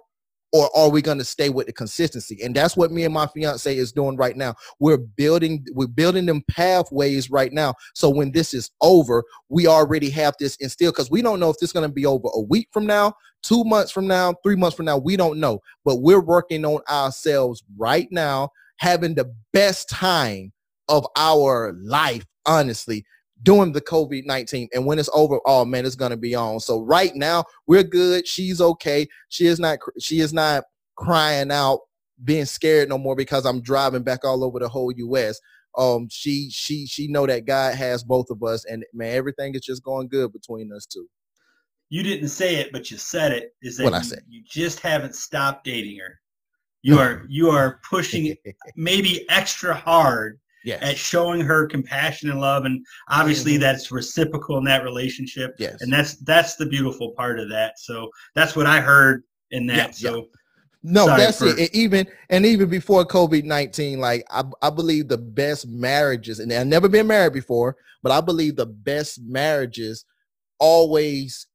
Or 0.52 0.76
are 0.76 0.90
we 0.90 1.02
going 1.02 1.18
to 1.18 1.26
stay 1.26 1.50
with 1.50 1.68
the 1.68 1.74
consistency? 1.74 2.40
And 2.44 2.56
that's 2.56 2.76
what 2.76 2.92
me 2.92 3.04
and 3.04 3.14
my 3.14 3.28
fiance 3.28 3.76
is 3.76 3.92
doing 3.92 4.18
right 4.18 4.36
now. 4.36 4.56
We're 4.80 4.98
building 4.98 5.66
we're 5.74 5.88
building 5.88 6.26
them 6.26 6.44
pathways 6.50 7.30
right 7.30 7.52
now. 7.52 7.76
So 7.94 8.10
when 8.10 8.32
this 8.32 8.54
is 8.54 8.72
over 8.82 9.24
we 9.50 9.68
already 9.68 10.10
have 10.12 10.36
this 10.40 10.56
instilled 10.58 10.96
because 10.96 11.12
we 11.12 11.22
don't 11.22 11.40
know 11.40 11.50
if 11.50 11.58
this 11.58 11.70
is 11.70 11.74
going 11.74 11.88
to 11.88 11.94
be 11.94 12.06
over 12.06 12.28
a 12.34 12.42
week 12.42 12.70
from 12.72 12.86
now 12.86 13.14
two 13.42 13.64
months 13.64 13.92
from 13.92 14.08
now 14.08 14.34
three 14.44 14.56
months 14.56 14.76
from 14.76 14.86
now 14.86 14.98
we 14.98 15.16
don't 15.16 15.40
know. 15.40 15.60
But 15.86 15.98
we're 15.98 16.22
working 16.22 16.66
on 16.66 16.82
ourselves 16.90 17.64
right 17.78 18.08
now 18.12 18.50
having 18.78 19.16
the 19.16 19.34
best 19.54 19.90
time 19.90 20.52
of 20.88 21.06
our 21.16 21.76
life 21.84 22.26
honestly 22.46 23.06
during 23.44 23.72
the 23.72 23.82
COVID 23.82 24.26
19. 24.26 24.70
And 24.74 24.86
when 24.86 25.00
it's 25.00 25.10
over, 25.14 25.40
oh 25.46 25.66
man, 25.66 25.86
it's 25.86 25.96
gonna 25.96 26.18
be 26.18 26.36
on. 26.36 26.60
So 26.60 26.82
right 26.82 27.16
now, 27.16 27.46
we're 27.68 27.84
good. 27.84 28.28
She's 28.28 28.62
okay. 28.62 29.08
She 29.30 29.46
is 29.46 29.60
not 29.60 29.80
she 30.00 30.20
is 30.20 30.34
not 30.34 30.66
crying 30.96 31.52
out, 31.52 31.80
being 32.24 32.46
scared 32.46 32.90
no 32.90 32.98
more 32.98 33.16
because 33.16 33.46
I'm 33.46 33.62
driving 33.62 34.04
back 34.04 34.26
all 34.26 34.44
over 34.44 34.60
the 34.60 34.70
whole 34.70 34.92
US. 34.92 35.40
Um, 35.78 36.08
she 36.10 36.50
she 36.52 36.86
she 36.88 37.08
know 37.08 37.26
that 37.28 37.46
God 37.46 37.76
has 37.76 38.04
both 38.04 38.30
of 38.30 38.44
us, 38.44 38.66
and 38.66 38.84
man, 38.94 39.16
everything 39.16 39.56
is 39.56 39.62
just 39.62 39.84
going 39.84 40.08
good 40.08 40.34
between 40.34 40.72
us 40.74 40.86
two. 40.86 41.08
You 41.90 42.04
didn't 42.04 42.30
say 42.30 42.56
it, 42.56 42.72
but 42.72 42.92
you 42.92 42.98
said 42.98 43.32
it. 43.32 43.54
Is 43.62 43.78
that 43.78 43.84
what 43.84 43.94
you, 43.94 44.00
I 44.00 44.02
said? 44.02 44.24
You 44.28 44.44
just 44.46 44.80
haven't 44.80 45.16
stopped 45.16 45.64
dating 45.64 45.98
her. 46.00 46.20
You 46.82 47.00
are 47.00 47.24
you 47.28 47.50
are 47.50 47.80
pushing 47.88 48.36
maybe 48.76 49.30
extra 49.30 49.74
hard 49.74 50.40
yes. 50.64 50.80
at 50.82 50.98
showing 50.98 51.42
her 51.42 51.68
compassion 51.68 52.30
and 52.30 52.40
love 52.40 52.66
and 52.66 52.86
obviously 53.10 53.54
Mhm. 53.58 53.62
that's 53.62 53.92
reciprocal 53.92 54.58
in 54.58 54.64
that 54.66 54.84
relationship 54.84 55.56
Yes. 55.60 55.82
and 55.82 55.92
that's 55.92 56.16
that's 56.18 56.56
the 56.56 56.66
beautiful 56.66 57.12
part 57.12 57.40
of 57.40 57.50
that 57.50 57.80
so 57.80 58.10
that's 58.36 58.56
what 58.56 58.66
i 58.66 58.80
heard 58.82 59.24
in 59.52 59.66
that 59.68 60.00
Yeah, 60.02 60.10
yeah. 60.12 60.16
so 60.16 60.28
No, 60.82 61.06
Sorry 61.08 61.22
that's 61.22 61.40
for- 61.40 61.58
it. 61.60 61.76
Even 61.76 62.08
and 62.30 62.46
even 62.46 62.70
before 62.70 63.06
COVID 63.06 63.44
nineteen, 63.44 64.00
like 64.00 64.24
I, 64.30 64.44
I 64.62 64.70
believe 64.70 65.10
the 65.10 65.18
best 65.18 65.68
marriages, 65.68 66.40
and 66.40 66.54
I've 66.54 66.68
never 66.68 66.88
been 66.88 67.06
married 67.06 67.34
before, 67.34 67.76
but 68.02 68.14
I 68.14 68.22
believe 68.22 68.56
the 68.56 68.66
best 68.66 69.20
marriages 69.22 70.06
always 70.58 71.48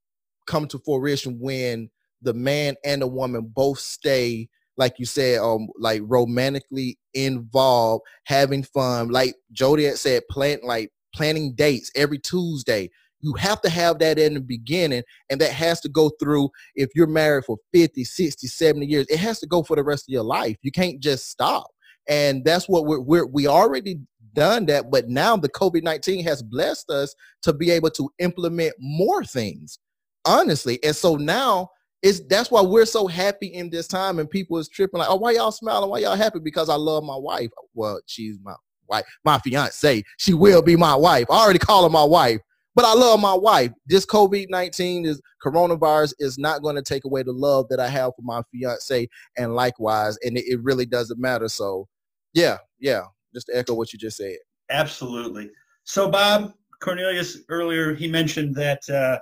come 0.47 0.67
to 0.69 0.79
fruition 0.79 1.39
when 1.41 1.91
the 2.21 2.35
man 2.35 2.75
and 2.85 3.01
the 3.03 3.07
woman 3.07 3.51
both 3.55 3.79
stay, 3.81 4.49
like 4.77 4.99
you 4.99 5.07
said, 5.07 5.39
um, 5.39 5.69
like 5.79 6.03
romantically 6.05 6.99
involved, 7.15 8.03
having 8.25 8.63
fun. 8.63 9.09
Like 9.09 9.35
Jody 9.53 9.85
had 9.85 9.99
said, 9.99 10.23
plan 10.31 10.59
like 10.63 10.91
planning 11.15 11.55
dates 11.55 11.91
every 11.95 12.19
Tuesday. 12.19 12.91
You 13.21 13.33
have 13.35 13.63
to 13.63 13.71
have 13.71 14.01
that 14.01 14.19
in 14.19 14.35
the 14.35 14.41
beginning, 14.41 15.03
and 15.31 15.41
that 15.41 15.53
has 15.53 15.81
to 15.83 15.89
go 15.89 16.11
through 16.21 16.51
if 16.75 16.91
you're 16.95 17.07
married 17.07 17.45
for 17.45 17.57
50 17.73 18.05
60 18.05 18.47
70 18.47 18.87
years 18.87 19.07
it 19.09 19.19
has 19.19 19.41
to 19.41 19.47
go 19.47 19.63
for 19.63 19.77
the 19.77 19.83
rest 19.83 20.05
of 20.09 20.13
your 20.13 20.23
life 20.23 20.57
you 20.63 20.71
can't 20.71 21.01
just 21.01 21.31
stop 21.31 21.67
and 22.09 22.45
that's 22.45 22.69
what 22.69 22.85
we're, 22.85 23.01
we're 23.01 23.27
we 23.27 23.47
already 23.47 23.99
done 24.35 24.67
that 24.67 24.91
but 24.91 25.09
now 25.09 25.37
the 25.37 25.49
covid-19 25.49 26.23
has 26.23 26.43
blessed 26.43 26.91
us 26.91 27.15
to 27.43 27.53
be 27.53 27.71
able 27.71 27.91
to 27.91 28.11
implement 28.19 28.75
more 28.79 29.25
things 29.25 29.79
honestly 30.27 30.79
and 30.83 30.95
so 30.95 31.17
now 31.17 31.69
it's 32.05 32.21
that's 32.29 32.51
why 32.51 32.61
we're 32.61 32.87
so 32.87 33.07
happy 33.07 33.49
in 33.49 33.71
this 33.71 33.89
time 33.89 34.19
and 34.19 34.31
people 34.31 34.59
is 34.59 34.69
tripping 34.69 34.99
like 34.99 35.11
oh 35.11 35.17
why 35.17 35.33
y'all 35.33 35.51
smiling 35.51 35.91
why 35.91 35.99
y'all 35.99 36.15
happy 36.15 36.39
because 36.39 36.69
i 36.69 36.75
love 36.75 37.03
my 37.03 37.17
wife 37.17 37.51
well 37.75 38.01
she's 38.07 38.39
my 38.43 38.55
wife 38.89 39.05
my 39.25 39.39
fiance 39.39 40.03
she 40.19 40.35
will 40.35 40.63
be 40.63 40.77
my 40.77 40.95
wife 40.95 41.27
i 41.31 41.35
already 41.35 41.59
call 41.59 41.83
her 41.83 41.91
my 41.91 42.05
wife 42.05 42.41
but 42.77 42.85
I 42.85 42.93
love 42.93 43.21
my 43.21 43.35
wife. 43.35 43.71
This 43.87 44.05
COVID 44.05 44.47
19 44.51 45.07
is 45.07 45.23
coronavirus 45.41 46.15
is 46.19 46.39
not 46.39 46.61
going 46.61 46.75
to 46.75 46.83
take 46.83 47.05
away 47.05 47.23
the 47.23 47.31
love 47.33 47.69
that 47.69 47.79
I 47.79 47.87
have 47.87 48.11
for 48.17 48.23
my 48.23 48.43
fiance 48.51 49.09
and 49.39 49.55
likewise. 49.55 50.19
And 50.25 50.37
it, 50.37 50.45
it 50.49 50.61
really 50.61 50.85
doesn't 50.85 51.21
matter. 51.21 51.47
So, 51.47 51.87
yeah, 52.33 52.57
yeah, 52.81 53.03
just 53.35 53.49
to 53.49 53.57
echo 53.57 53.75
what 53.75 53.93
you 53.93 53.99
just 53.99 54.17
said. 54.17 54.37
absolutely 54.71 55.51
so 55.83 56.09
bob 56.09 56.55
cornelius 56.81 57.39
earlier 57.49 57.95
he 57.95 58.09
mentioned 58.09 58.55
that 58.55 58.81
uh 58.89 59.19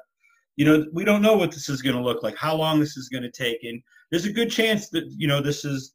you 0.56 0.64
know 0.64 0.84
we 0.92 1.04
don't 1.04 1.22
know 1.22 1.36
what 1.36 1.50
this 1.50 1.68
is 1.68 1.82
going 1.82 1.96
to 1.96 2.02
look 2.02 2.22
like 2.22 2.36
how 2.36 2.54
long 2.54 2.78
this 2.78 2.96
is 2.96 3.08
going 3.08 3.22
to 3.22 3.30
take 3.30 3.62
and 3.64 3.82
there's 4.10 4.26
a 4.26 4.32
good 4.32 4.50
chance 4.50 4.90
that 4.90 5.04
you 5.16 5.26
know 5.26 5.40
this 5.40 5.64
is 5.64 5.94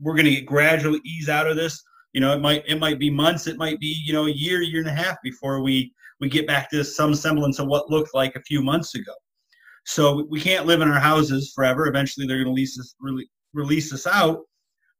we're 0.00 0.14
going 0.14 0.26
to 0.26 0.30
get 0.30 0.46
gradually 0.46 1.00
ease 1.04 1.28
out 1.28 1.46
of 1.46 1.56
this. 1.56 1.82
You 2.12 2.20
know 2.20 2.32
it 2.34 2.40
might 2.40 2.62
it 2.66 2.78
might 2.78 2.98
be 2.98 3.10
months 3.10 3.46
it 3.46 3.58
might 3.58 3.78
be 3.78 4.02
you 4.06 4.12
know 4.14 4.26
a 4.26 4.30
year 4.30 4.62
year 4.62 4.80
and 4.80 4.88
a 4.88 4.92
half 4.92 5.16
before 5.22 5.62
we 5.62 5.92
we 6.20 6.30
get 6.30 6.46
back 6.46 6.70
to 6.70 6.82
some 6.82 7.14
semblance 7.14 7.58
of 7.58 7.66
what 7.66 7.90
looked 7.90 8.14
like 8.14 8.36
a 8.36 8.42
few 8.42 8.62
months 8.62 8.94
ago. 8.94 9.12
So 9.84 10.26
we 10.30 10.40
can't 10.40 10.64
live 10.64 10.80
in 10.80 10.90
our 10.90 10.98
houses 10.98 11.52
forever. 11.54 11.86
Eventually 11.88 12.26
they're 12.26 12.36
going 12.42 12.46
to 12.46 12.52
release 12.52 12.78
us 12.80 12.94
release 13.52 13.92
us 13.92 14.06
out 14.06 14.40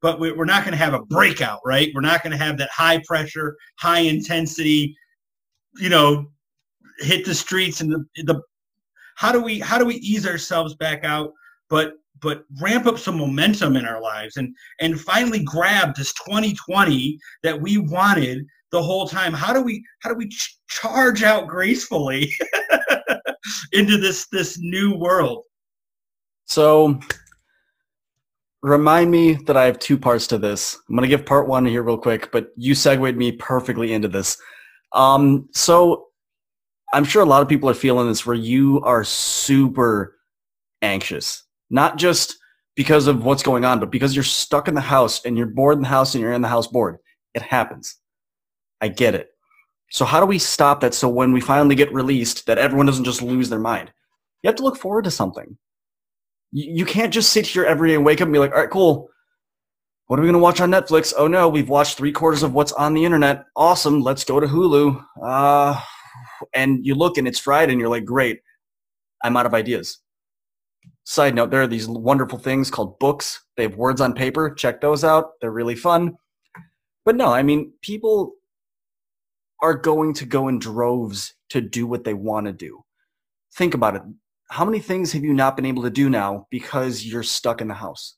but 0.02 0.20
we- 0.20 0.32
we're 0.32 0.44
not 0.44 0.62
going 0.62 0.72
to 0.72 0.84
have 0.84 0.94
a 0.94 1.04
breakout 1.06 1.60
right? 1.64 1.90
We're 1.94 2.00
not 2.02 2.22
going 2.22 2.36
to 2.36 2.44
have 2.44 2.58
that 2.58 2.70
high 2.70 3.00
pressure 3.06 3.56
high 3.78 4.00
intensity 4.00 4.94
you 5.76 5.88
know 5.88 6.26
hit 6.98 7.24
the 7.24 7.34
streets 7.34 7.80
and 7.80 7.90
the, 7.92 8.04
the 8.24 8.42
how 9.16 9.32
do 9.32 9.42
we 9.42 9.58
how 9.58 9.78
do 9.78 9.84
we 9.84 9.96
ease 9.96 10.26
ourselves 10.26 10.74
back 10.76 11.04
out 11.04 11.32
but 11.68 11.94
but 12.22 12.44
ramp 12.60 12.86
up 12.86 12.98
some 12.98 13.18
momentum 13.18 13.76
in 13.76 13.84
our 13.84 14.00
lives 14.00 14.36
and 14.36 14.54
and 14.80 15.00
finally 15.00 15.42
grab 15.42 15.94
this 15.94 16.12
2020 16.14 17.18
that 17.42 17.60
we 17.60 17.78
wanted 17.78 18.46
the 18.70 18.82
whole 18.82 19.08
time 19.08 19.32
how 19.32 19.52
do 19.52 19.60
we 19.60 19.84
how 20.00 20.10
do 20.10 20.16
we 20.16 20.28
ch- 20.28 20.58
charge 20.68 21.22
out 21.22 21.46
gracefully 21.48 22.32
into 23.72 23.96
this 23.98 24.26
this 24.28 24.58
new 24.58 24.94
world 24.94 25.42
So 26.46 27.00
remind 28.62 29.10
me 29.10 29.34
that 29.46 29.56
I 29.56 29.64
have 29.64 29.78
two 29.78 29.96
parts 29.96 30.26
to 30.28 30.38
this. 30.38 30.76
I'm 30.88 30.96
going 30.96 31.08
to 31.08 31.16
give 31.16 31.24
part 31.24 31.48
one 31.48 31.64
here 31.64 31.82
real 31.82 31.98
quick, 31.98 32.32
but 32.32 32.48
you 32.56 32.74
segued 32.74 33.16
me 33.16 33.32
perfectly 33.32 33.92
into 33.92 34.08
this. 34.08 34.36
Um, 34.92 35.48
so 35.52 36.06
I'm 36.92 37.04
sure 37.04 37.22
a 37.22 37.26
lot 37.26 37.42
of 37.42 37.48
people 37.48 37.68
are 37.68 37.74
feeling 37.74 38.08
this 38.08 38.24
where 38.24 38.36
you 38.36 38.80
are 38.82 39.04
super 39.04 40.16
anxious, 40.82 41.42
not 41.70 41.96
just 41.96 42.36
because 42.74 43.06
of 43.06 43.24
what's 43.24 43.42
going 43.42 43.64
on, 43.64 43.80
but 43.80 43.90
because 43.90 44.14
you're 44.14 44.22
stuck 44.22 44.68
in 44.68 44.74
the 44.74 44.80
house 44.80 45.24
and 45.24 45.36
you're 45.36 45.46
bored 45.46 45.76
in 45.76 45.82
the 45.82 45.88
house 45.88 46.14
and 46.14 46.22
you're 46.22 46.32
in 46.32 46.42
the 46.42 46.48
house 46.48 46.66
bored. 46.66 46.98
It 47.34 47.42
happens. 47.42 47.96
I 48.80 48.88
get 48.88 49.14
it. 49.14 49.30
So 49.90 50.04
how 50.04 50.20
do 50.20 50.26
we 50.26 50.38
stop 50.38 50.80
that 50.80 50.94
so 50.94 51.08
when 51.08 51.32
we 51.32 51.40
finally 51.40 51.74
get 51.74 51.92
released 51.92 52.46
that 52.46 52.58
everyone 52.58 52.86
doesn't 52.86 53.04
just 53.04 53.22
lose 53.22 53.48
their 53.48 53.58
mind? 53.58 53.92
You 54.42 54.48
have 54.48 54.56
to 54.56 54.62
look 54.62 54.76
forward 54.76 55.04
to 55.04 55.10
something 55.10 55.56
you, 56.52 56.84
can't 56.84 57.12
just 57.12 57.32
sit 57.32 57.46
here 57.46 57.64
every 57.64 57.90
day 57.90 57.94
and 57.96 58.04
wake 58.04 58.20
up 58.20 58.26
and 58.26 58.32
be 58.32 58.38
like, 58.38 58.52
all 58.52 58.60
right, 58.60 58.70
cool. 58.70 59.10
What 60.06 60.18
are 60.18 60.22
we 60.22 60.26
going 60.26 60.34
to 60.34 60.42
watch 60.42 60.60
on 60.60 60.70
Netflix? 60.70 61.12
Oh 61.16 61.26
no, 61.26 61.48
we've 61.48 61.68
watched 61.68 61.98
three 61.98 62.12
quarters 62.12 62.42
of 62.42 62.54
what's 62.54 62.72
on 62.72 62.94
the 62.94 63.04
internet. 63.04 63.44
Awesome. 63.56 64.00
Let's 64.00 64.24
go 64.24 64.38
to 64.38 64.46
Hulu. 64.46 65.04
Uh, 65.22 65.80
and 66.54 66.84
you 66.84 66.94
look 66.94 67.18
and 67.18 67.26
it's 67.26 67.38
Friday 67.38 67.72
and 67.72 67.80
you're 67.80 67.90
like, 67.90 68.04
great. 68.04 68.40
I'm 69.22 69.36
out 69.36 69.46
of 69.46 69.54
ideas. 69.54 69.98
Side 71.04 71.34
note, 71.34 71.50
there 71.50 71.62
are 71.62 71.66
these 71.66 71.88
wonderful 71.88 72.38
things 72.38 72.70
called 72.70 72.98
books. 72.98 73.44
They 73.56 73.62
have 73.64 73.76
words 73.76 74.00
on 74.00 74.12
paper. 74.12 74.50
Check 74.50 74.80
those 74.80 75.04
out. 75.04 75.32
They're 75.40 75.50
really 75.50 75.76
fun. 75.76 76.16
But 77.04 77.16
no, 77.16 77.32
I 77.32 77.42
mean, 77.42 77.72
people 77.82 78.32
are 79.62 79.74
going 79.74 80.12
to 80.14 80.26
go 80.26 80.48
in 80.48 80.58
droves 80.58 81.34
to 81.50 81.60
do 81.60 81.86
what 81.86 82.04
they 82.04 82.14
want 82.14 82.46
to 82.46 82.52
do. 82.52 82.84
Think 83.54 83.74
about 83.74 83.96
it 83.96 84.02
how 84.48 84.64
many 84.64 84.78
things 84.78 85.12
have 85.12 85.24
you 85.24 85.32
not 85.32 85.56
been 85.56 85.66
able 85.66 85.82
to 85.82 85.90
do 85.90 86.08
now 86.08 86.46
because 86.50 87.04
you're 87.04 87.22
stuck 87.22 87.60
in 87.60 87.68
the 87.68 87.74
house 87.74 88.16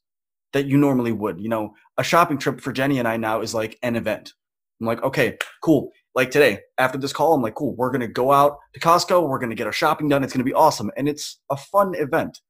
that 0.52 0.67
you 0.67 0.76
normally 0.76 1.12
would? 1.12 1.40
You 1.40 1.49
know, 1.49 1.75
a 1.97 2.05
shopping 2.05 2.38
trip 2.38 2.61
for 2.61 2.73
Jenny 2.73 2.99
and 2.99 3.09
I 3.09 3.17
now 3.17 3.40
is 3.40 3.55
like 3.55 3.78
an 3.83 3.97
event. 3.97 4.35
I'm 4.81 4.87
like, 4.87 5.02
okay, 5.02 5.38
cool. 5.62 5.90
Like 6.15 6.31
today 6.31 6.61
after 6.79 6.99
this 6.99 7.12
call, 7.12 7.35
I'm 7.35 7.43
like, 7.43 7.55
cool, 7.55 7.75
we're 7.77 7.91
gonna 7.91 8.09
go 8.09 8.33
out 8.33 8.59
to 8.75 8.81
Costco, 8.81 9.29
we're 9.29 9.38
gonna 9.38 9.55
get 9.55 9.67
our 9.67 9.73
shopping 9.73 10.09
done. 10.09 10.25
It's 10.25 10.33
gonna 10.33 10.45
be 10.45 10.55
awesome, 10.55 10.91
and 10.97 11.09
it's 11.09 11.41
a 11.50 11.57
fun 11.57 11.95
event. 11.95 12.41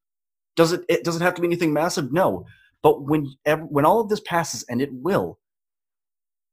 Does 0.57 0.73
it? 0.73 0.85
It 0.89 1.05
doesn't 1.05 1.23
have 1.23 1.35
to 1.35 1.41
be 1.41 1.47
anything 1.47 1.73
massive, 1.73 2.13
no. 2.13 2.47
But 2.83 3.05
when 3.05 3.27
when 3.45 3.85
all 3.85 4.01
of 4.01 4.09
this 4.09 4.21
passes, 4.21 4.65
and 4.69 4.81
it 4.81 4.91
will, 4.93 5.39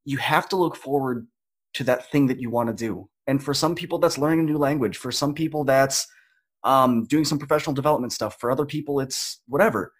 you 0.05 0.17
have 0.17 0.49
to 0.49 0.55
look 0.55 0.75
forward 0.75 1.27
to 1.73 1.83
that 1.85 2.09
thing 2.11 2.27
that 2.27 2.39
you 2.39 2.49
want 2.49 2.69
to 2.69 2.73
do. 2.73 3.09
And 3.27 3.43
for 3.43 3.53
some 3.53 3.75
people, 3.75 3.97
that's 3.97 4.17
learning 4.17 4.41
a 4.41 4.43
new 4.43 4.57
language. 4.57 4.97
For 4.97 5.11
some 5.11 5.33
people, 5.33 5.63
that's 5.63 6.07
um, 6.63 7.05
doing 7.05 7.25
some 7.25 7.39
professional 7.39 7.73
development 7.73 8.13
stuff. 8.13 8.39
For 8.39 8.51
other 8.51 8.65
people, 8.65 8.99
it's 8.99 9.41
whatever. 9.47 9.93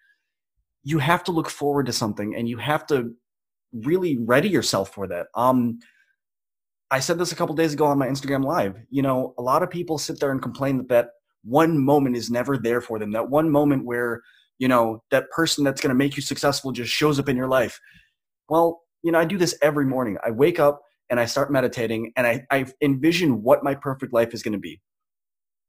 You 0.84 0.98
have 0.98 1.24
to 1.24 1.32
look 1.32 1.50
forward 1.50 1.86
to 1.86 1.92
something, 1.92 2.34
and 2.34 2.48
you 2.48 2.58
have 2.58 2.86
to 2.88 3.12
really 3.72 4.18
ready 4.18 4.48
yourself 4.48 4.94
for 4.94 5.06
that. 5.08 5.26
Um, 5.34 5.80
I 6.90 7.00
said 7.00 7.18
this 7.18 7.32
a 7.32 7.36
couple 7.36 7.54
days 7.54 7.74
ago 7.74 7.86
on 7.86 7.98
my 7.98 8.06
Instagram 8.06 8.44
live. 8.44 8.76
You 8.90 9.02
know, 9.02 9.34
a 9.38 9.42
lot 9.42 9.62
of 9.62 9.70
people 9.70 9.98
sit 9.98 10.20
there 10.20 10.30
and 10.30 10.40
complain 10.40 10.76
that 10.78 10.88
that 10.88 11.08
one 11.42 11.78
moment 11.78 12.16
is 12.16 12.30
never 12.30 12.56
there 12.56 12.80
for 12.80 12.98
them. 12.98 13.12
That 13.12 13.28
one 13.28 13.50
moment 13.50 13.84
where, 13.84 14.22
you 14.58 14.68
know, 14.68 15.02
that 15.10 15.30
person 15.30 15.64
that's 15.64 15.80
going 15.80 15.90
to 15.90 15.96
make 15.96 16.16
you 16.16 16.22
successful 16.22 16.72
just 16.72 16.92
shows 16.92 17.18
up 17.18 17.28
in 17.28 17.36
your 17.36 17.48
life. 17.48 17.80
Well, 18.48 18.82
you 19.02 19.10
know, 19.10 19.18
I 19.18 19.24
do 19.24 19.38
this 19.38 19.56
every 19.62 19.84
morning. 19.84 20.16
I 20.24 20.30
wake 20.30 20.60
up 20.60 20.80
and 21.10 21.18
I 21.18 21.24
start 21.26 21.52
meditating 21.52 22.12
and 22.16 22.26
I, 22.26 22.46
I 22.50 22.66
envision 22.80 23.42
what 23.42 23.64
my 23.64 23.74
perfect 23.74 24.12
life 24.12 24.32
is 24.32 24.42
going 24.42 24.52
to 24.52 24.58
be. 24.58 24.80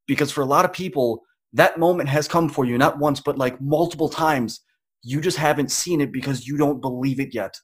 Because 0.06 0.30
for 0.30 0.40
a 0.40 0.46
lot 0.46 0.64
of 0.64 0.72
people, 0.72 1.22
that 1.52 1.78
moment 1.78 2.08
has 2.08 2.28
come 2.28 2.48
for 2.48 2.64
you, 2.64 2.78
not 2.78 2.98
once, 2.98 3.20
but 3.20 3.38
like 3.38 3.60
multiple 3.60 4.08
times. 4.08 4.60
You 5.02 5.20
just 5.20 5.36
haven't 5.36 5.70
seen 5.70 6.00
it 6.00 6.12
because 6.12 6.46
you 6.46 6.56
don't 6.56 6.80
believe 6.80 7.20
it 7.20 7.34
yet 7.34 7.54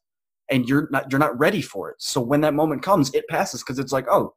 and 0.55 0.69
you're 0.69 0.89
not 0.93 1.11
you're 1.11 1.19
not 1.19 1.37
ready 1.37 1.61
for 1.61 1.91
it. 1.91 1.97
So 1.99 2.21
when 2.21 2.41
that 2.43 2.55
moment 2.55 2.83
comes, 2.83 3.13
it 3.13 3.27
passes 3.29 3.63
because 3.63 3.81
it's 3.81 3.93
like, 3.93 4.07
oh, 4.09 4.35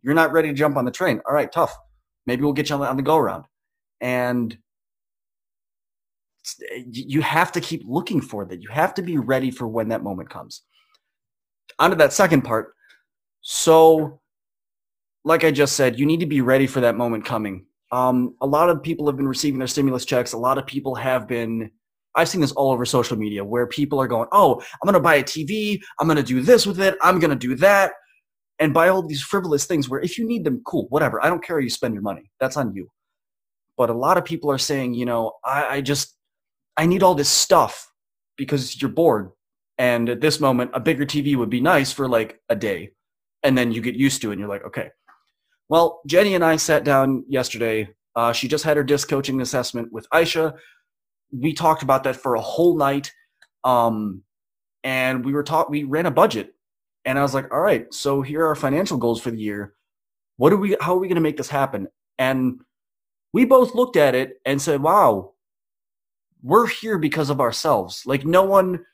you're 0.00 0.14
not 0.14 0.32
ready 0.32 0.48
to 0.48 0.54
jump 0.54 0.78
on 0.78 0.86
the 0.86 0.90
train. 0.90 1.20
All 1.28 1.34
right, 1.34 1.52
tough. 1.52 1.76
Maybe 2.24 2.42
we'll 2.42 2.54
get 2.54 2.70
you 2.70 2.74
on 2.74 2.80
the, 2.80 2.88
on 2.88 2.96
the 2.96 3.02
go 3.02 3.16
around. 3.16 3.44
And 4.00 4.56
you 6.90 7.20
have 7.20 7.52
to 7.52 7.60
keep 7.60 7.82
looking 7.84 8.22
for 8.22 8.46
that. 8.46 8.62
You 8.62 8.68
have 8.70 8.94
to 8.94 9.02
be 9.02 9.18
ready 9.18 9.50
for 9.50 9.68
when 9.68 9.88
that 9.88 10.02
moment 10.02 10.30
comes. 10.30 10.62
On 11.78 11.90
to 11.90 11.96
that 11.96 12.14
second 12.14 12.42
part. 12.42 12.72
So, 13.42 14.20
like 15.24 15.44
I 15.44 15.50
just 15.50 15.76
said, 15.76 15.98
you 15.98 16.06
need 16.06 16.20
to 16.20 16.26
be 16.26 16.40
ready 16.40 16.66
for 16.66 16.80
that 16.80 16.96
moment 16.96 17.26
coming. 17.26 17.66
Um, 17.92 18.36
a 18.40 18.46
lot 18.46 18.70
of 18.70 18.82
people 18.82 19.06
have 19.06 19.16
been 19.16 19.28
receiving 19.28 19.58
their 19.58 19.68
stimulus 19.68 20.06
checks. 20.06 20.32
A 20.32 20.38
lot 20.38 20.56
of 20.56 20.66
people 20.66 20.94
have 20.94 21.28
been 21.28 21.70
I've 22.16 22.28
seen 22.28 22.40
this 22.40 22.52
all 22.52 22.72
over 22.72 22.84
social 22.84 23.16
media 23.16 23.44
where 23.44 23.66
people 23.66 24.00
are 24.00 24.08
going, 24.08 24.28
oh, 24.32 24.60
I'm 24.60 24.86
going 24.86 24.94
to 24.94 25.00
buy 25.00 25.16
a 25.16 25.22
TV. 25.22 25.80
I'm 26.00 26.06
going 26.06 26.16
to 26.16 26.22
do 26.22 26.40
this 26.40 26.66
with 26.66 26.80
it. 26.80 26.96
I'm 27.02 27.18
going 27.18 27.30
to 27.30 27.36
do 27.36 27.54
that. 27.56 27.92
And 28.58 28.72
buy 28.72 28.88
all 28.88 29.06
these 29.06 29.22
frivolous 29.22 29.66
things 29.66 29.88
where 29.88 30.00
if 30.00 30.16
you 30.16 30.26
need 30.26 30.44
them, 30.44 30.62
cool, 30.66 30.86
whatever. 30.88 31.22
I 31.22 31.28
don't 31.28 31.44
care 31.44 31.56
how 31.56 31.62
you 31.62 31.68
spend 31.68 31.92
your 31.92 32.02
money. 32.02 32.30
That's 32.40 32.56
on 32.56 32.74
you. 32.74 32.90
But 33.76 33.90
a 33.90 33.94
lot 33.94 34.16
of 34.16 34.24
people 34.24 34.50
are 34.50 34.58
saying, 34.58 34.94
you 34.94 35.04
know, 35.04 35.32
I, 35.44 35.76
I 35.76 35.80
just, 35.82 36.16
I 36.78 36.86
need 36.86 37.02
all 37.02 37.14
this 37.14 37.28
stuff 37.28 37.92
because 38.36 38.80
you're 38.80 38.90
bored. 38.90 39.30
And 39.76 40.08
at 40.08 40.22
this 40.22 40.40
moment, 40.40 40.70
a 40.72 40.80
bigger 40.80 41.04
TV 41.04 41.36
would 41.36 41.50
be 41.50 41.60
nice 41.60 41.92
for 41.92 42.08
like 42.08 42.40
a 42.48 42.56
day. 42.56 42.92
And 43.42 43.56
then 43.56 43.72
you 43.72 43.82
get 43.82 43.94
used 43.94 44.22
to 44.22 44.30
it 44.30 44.32
and 44.32 44.40
you're 44.40 44.48
like, 44.48 44.64
okay. 44.64 44.90
Well, 45.68 46.00
Jenny 46.06 46.34
and 46.34 46.44
I 46.44 46.56
sat 46.56 46.84
down 46.84 47.24
yesterday. 47.28 47.90
Uh, 48.14 48.32
she 48.32 48.48
just 48.48 48.64
had 48.64 48.78
her 48.78 48.84
disc 48.84 49.08
coaching 49.08 49.42
assessment 49.42 49.92
with 49.92 50.06
Aisha 50.14 50.54
we 51.40 51.52
talked 51.52 51.82
about 51.82 52.04
that 52.04 52.16
for 52.16 52.34
a 52.34 52.40
whole 52.40 52.76
night. 52.76 53.12
Um, 53.64 54.22
and 54.84 55.24
we 55.24 55.32
were 55.32 55.42
taught, 55.42 55.70
we 55.70 55.84
ran 55.84 56.06
a 56.06 56.10
budget 56.10 56.54
and 57.04 57.18
I 57.18 57.22
was 57.22 57.34
like, 57.34 57.52
all 57.52 57.60
right, 57.60 57.92
so 57.92 58.22
here 58.22 58.42
are 58.42 58.48
our 58.48 58.54
financial 58.54 58.98
goals 58.98 59.20
for 59.20 59.30
the 59.30 59.38
year. 59.38 59.74
What 60.36 60.52
are 60.52 60.56
we, 60.56 60.76
how 60.80 60.94
are 60.94 60.98
we 60.98 61.08
going 61.08 61.16
to 61.16 61.20
make 61.22 61.36
this 61.36 61.48
happen? 61.48 61.88
And 62.18 62.60
we 63.32 63.44
both 63.44 63.74
looked 63.74 63.96
at 63.96 64.14
it 64.14 64.40
and 64.44 64.60
said, 64.60 64.82
wow, 64.82 65.32
we're 66.42 66.66
here 66.66 66.98
because 66.98 67.30
of 67.30 67.40
ourselves. 67.40 68.04
Like 68.06 68.24
no 68.24 68.44
one 68.44 68.84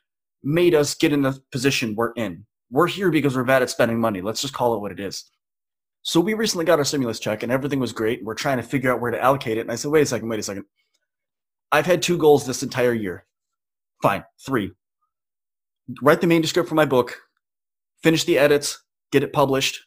made 0.42 0.74
us 0.74 0.94
get 0.94 1.12
in 1.12 1.22
the 1.22 1.40
position 1.50 1.94
we're 1.94 2.12
in. 2.12 2.46
We're 2.70 2.87
here 2.87 3.11
because 3.11 3.37
we're 3.37 3.44
bad 3.44 3.62
at 3.62 3.70
spending 3.70 4.00
money. 4.00 4.22
Let's 4.22 4.40
just 4.40 4.55
call 4.55 4.74
it 4.74 4.81
what 4.81 4.92
it 4.92 5.00
is. 5.00 5.24
So 6.02 6.20
we 6.20 6.35
recently 6.35 6.64
got 6.64 6.78
our 6.78 6.85
stimulus 6.85 7.20
check 7.20 7.42
and 7.42 7.52
everything 7.52 7.78
was 7.78 7.92
great. 7.92 8.24
We're 8.24 8.35
trying 8.35 8.57
to 8.57 8.62
figure 8.62 8.90
out 8.90 9.00
where 9.00 9.11
to 9.11 9.22
allocate 9.22 9.59
it. 9.59 9.62
And 9.62 9.70
I 9.70 9.76
said, 9.76 9.90
wait 9.90 10.02
a 10.02 10.07
second, 10.07 10.28
wait 10.28 10.40
a 10.40 10.42
second. 10.42 10.64
I've 11.72 11.87
had 11.87 12.02
two 12.02 12.18
goals 12.18 12.46
this 12.46 12.62
entire 12.62 12.92
year. 12.92 13.24
Fine, 14.02 14.24
three. 14.44 14.72
Write 16.02 16.20
the 16.20 16.26
manuscript 16.26 16.68
for 16.68 16.74
my 16.74 16.85
book, 16.85 17.18
finish 18.02 18.24
the 18.24 18.38
edits, 18.38 18.82
get 19.11 19.22
it 19.22 19.32
published, 19.32 19.80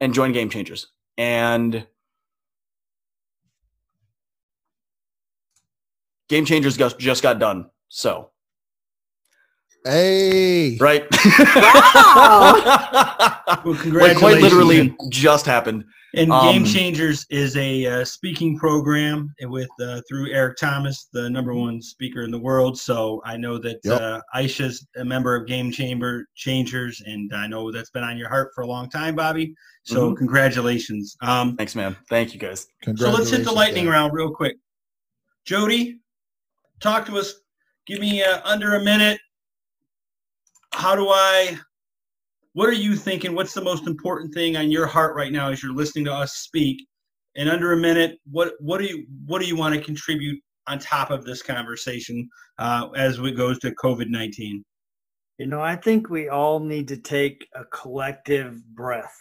and 0.00 0.14
join 0.14 0.32
Game 0.32 0.48
Changers. 0.48 0.86
And 1.16 1.86
Game 6.28 6.44
Changers 6.44 6.76
just 6.76 7.22
got 7.22 7.38
done. 7.38 7.70
So. 7.88 8.30
Hey. 9.84 10.76
Right. 10.78 11.06
Wow. 11.48 12.52
well, 13.64 13.74
congratulations. 13.74 13.92
Like 13.92 14.16
quite 14.18 14.42
literally 14.42 14.94
just 15.10 15.46
happened. 15.46 15.84
And 16.18 16.32
um, 16.32 16.52
Game 16.52 16.64
Changers 16.64 17.24
is 17.30 17.56
a 17.56 17.86
uh, 17.86 18.04
speaking 18.04 18.58
program 18.58 19.32
with 19.42 19.68
uh, 19.80 20.00
through 20.08 20.32
Eric 20.32 20.56
Thomas, 20.56 21.08
the 21.12 21.30
number 21.30 21.54
one 21.54 21.80
speaker 21.80 22.22
in 22.22 22.32
the 22.32 22.38
world. 22.38 22.78
So 22.78 23.22
I 23.24 23.36
know 23.36 23.56
that 23.58 23.78
yep. 23.84 24.00
uh, 24.00 24.20
Aisha's 24.34 24.84
a 24.96 25.04
member 25.04 25.36
of 25.36 25.46
Game 25.46 25.70
Chamber 25.70 26.26
Changers, 26.34 27.00
and 27.06 27.32
I 27.32 27.46
know 27.46 27.70
that's 27.70 27.90
been 27.90 28.02
on 28.02 28.16
your 28.16 28.28
heart 28.28 28.50
for 28.52 28.62
a 28.62 28.66
long 28.66 28.90
time, 28.90 29.14
Bobby. 29.14 29.54
So 29.84 30.08
mm-hmm. 30.08 30.16
congratulations. 30.16 31.16
Um, 31.22 31.56
Thanks, 31.56 31.76
man. 31.76 31.96
Thank 32.10 32.34
you, 32.34 32.40
guys. 32.40 32.66
So 32.96 33.10
let's 33.10 33.30
hit 33.30 33.44
the 33.44 33.52
lightning 33.52 33.84
man. 33.84 33.94
round 33.94 34.12
real 34.12 34.34
quick. 34.34 34.56
Jody, 35.44 36.00
talk 36.80 37.06
to 37.06 37.16
us. 37.16 37.34
Give 37.86 38.00
me 38.00 38.24
uh, 38.24 38.40
under 38.44 38.74
a 38.74 38.82
minute. 38.82 39.20
How 40.72 40.96
do 40.96 41.08
I 41.08 41.58
what 42.58 42.68
are 42.68 42.72
you 42.72 42.96
thinking? 42.96 43.36
What's 43.36 43.54
the 43.54 43.62
most 43.62 43.86
important 43.86 44.34
thing 44.34 44.56
on 44.56 44.68
your 44.68 44.84
heart 44.84 45.14
right 45.14 45.30
now 45.30 45.48
as 45.48 45.62
you're 45.62 45.72
listening 45.72 46.06
to 46.06 46.12
us 46.12 46.38
speak? 46.38 46.84
In 47.36 47.46
under 47.46 47.72
a 47.72 47.76
minute, 47.76 48.18
what 48.28 48.54
what 48.58 48.78
do 48.78 48.84
you 48.84 49.06
what 49.26 49.40
do 49.40 49.46
you 49.46 49.54
want 49.54 49.76
to 49.76 49.80
contribute 49.80 50.42
on 50.66 50.80
top 50.80 51.12
of 51.12 51.24
this 51.24 51.40
conversation 51.40 52.28
uh, 52.58 52.88
as 52.96 53.20
it 53.20 53.36
goes 53.36 53.60
to 53.60 53.70
COVID 53.76 54.08
nineteen? 54.08 54.64
You 55.38 55.46
know, 55.46 55.60
I 55.60 55.76
think 55.76 56.10
we 56.10 56.30
all 56.30 56.58
need 56.58 56.88
to 56.88 56.96
take 56.96 57.46
a 57.54 57.64
collective 57.66 58.60
breath. 58.74 59.16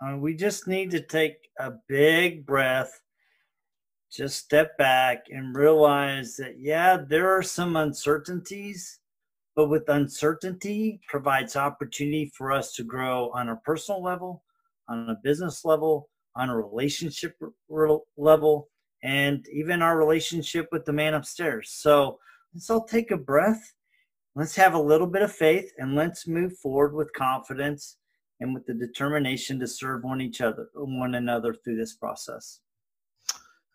Uh, 0.00 0.16
we 0.16 0.34
just 0.34 0.66
need 0.66 0.90
to 0.92 1.02
take 1.02 1.36
a 1.58 1.72
big 1.88 2.46
breath, 2.46 3.02
just 4.10 4.38
step 4.38 4.78
back 4.78 5.24
and 5.28 5.54
realize 5.54 6.36
that, 6.36 6.58
yeah, 6.58 6.96
there 7.06 7.36
are 7.36 7.42
some 7.42 7.76
uncertainties 7.76 8.98
but 9.58 9.68
with 9.68 9.88
uncertainty 9.88 11.00
provides 11.08 11.56
opportunity 11.56 12.30
for 12.36 12.52
us 12.52 12.74
to 12.74 12.84
grow 12.84 13.28
on 13.34 13.48
a 13.48 13.56
personal 13.56 14.00
level, 14.00 14.44
on 14.88 15.10
a 15.10 15.16
business 15.24 15.64
level, 15.64 16.08
on 16.36 16.48
a 16.48 16.56
relationship 16.56 17.34
level, 18.16 18.68
and 19.02 19.44
even 19.52 19.82
our 19.82 19.98
relationship 19.98 20.68
with 20.70 20.84
the 20.84 20.92
man 20.92 21.12
upstairs. 21.14 21.70
So 21.72 22.20
let's 22.54 22.70
all 22.70 22.84
take 22.84 23.10
a 23.10 23.16
breath. 23.16 23.74
Let's 24.36 24.54
have 24.54 24.74
a 24.74 24.80
little 24.80 25.08
bit 25.08 25.22
of 25.22 25.32
faith 25.32 25.72
and 25.76 25.96
let's 25.96 26.28
move 26.28 26.56
forward 26.58 26.94
with 26.94 27.12
confidence 27.12 27.96
and 28.38 28.54
with 28.54 28.64
the 28.64 28.74
determination 28.74 29.58
to 29.58 29.66
serve 29.66 30.04
one 30.04 30.20
each 30.20 30.40
other, 30.40 30.68
one 30.72 31.16
another 31.16 31.52
through 31.52 31.78
this 31.78 31.94
process. 31.94 32.60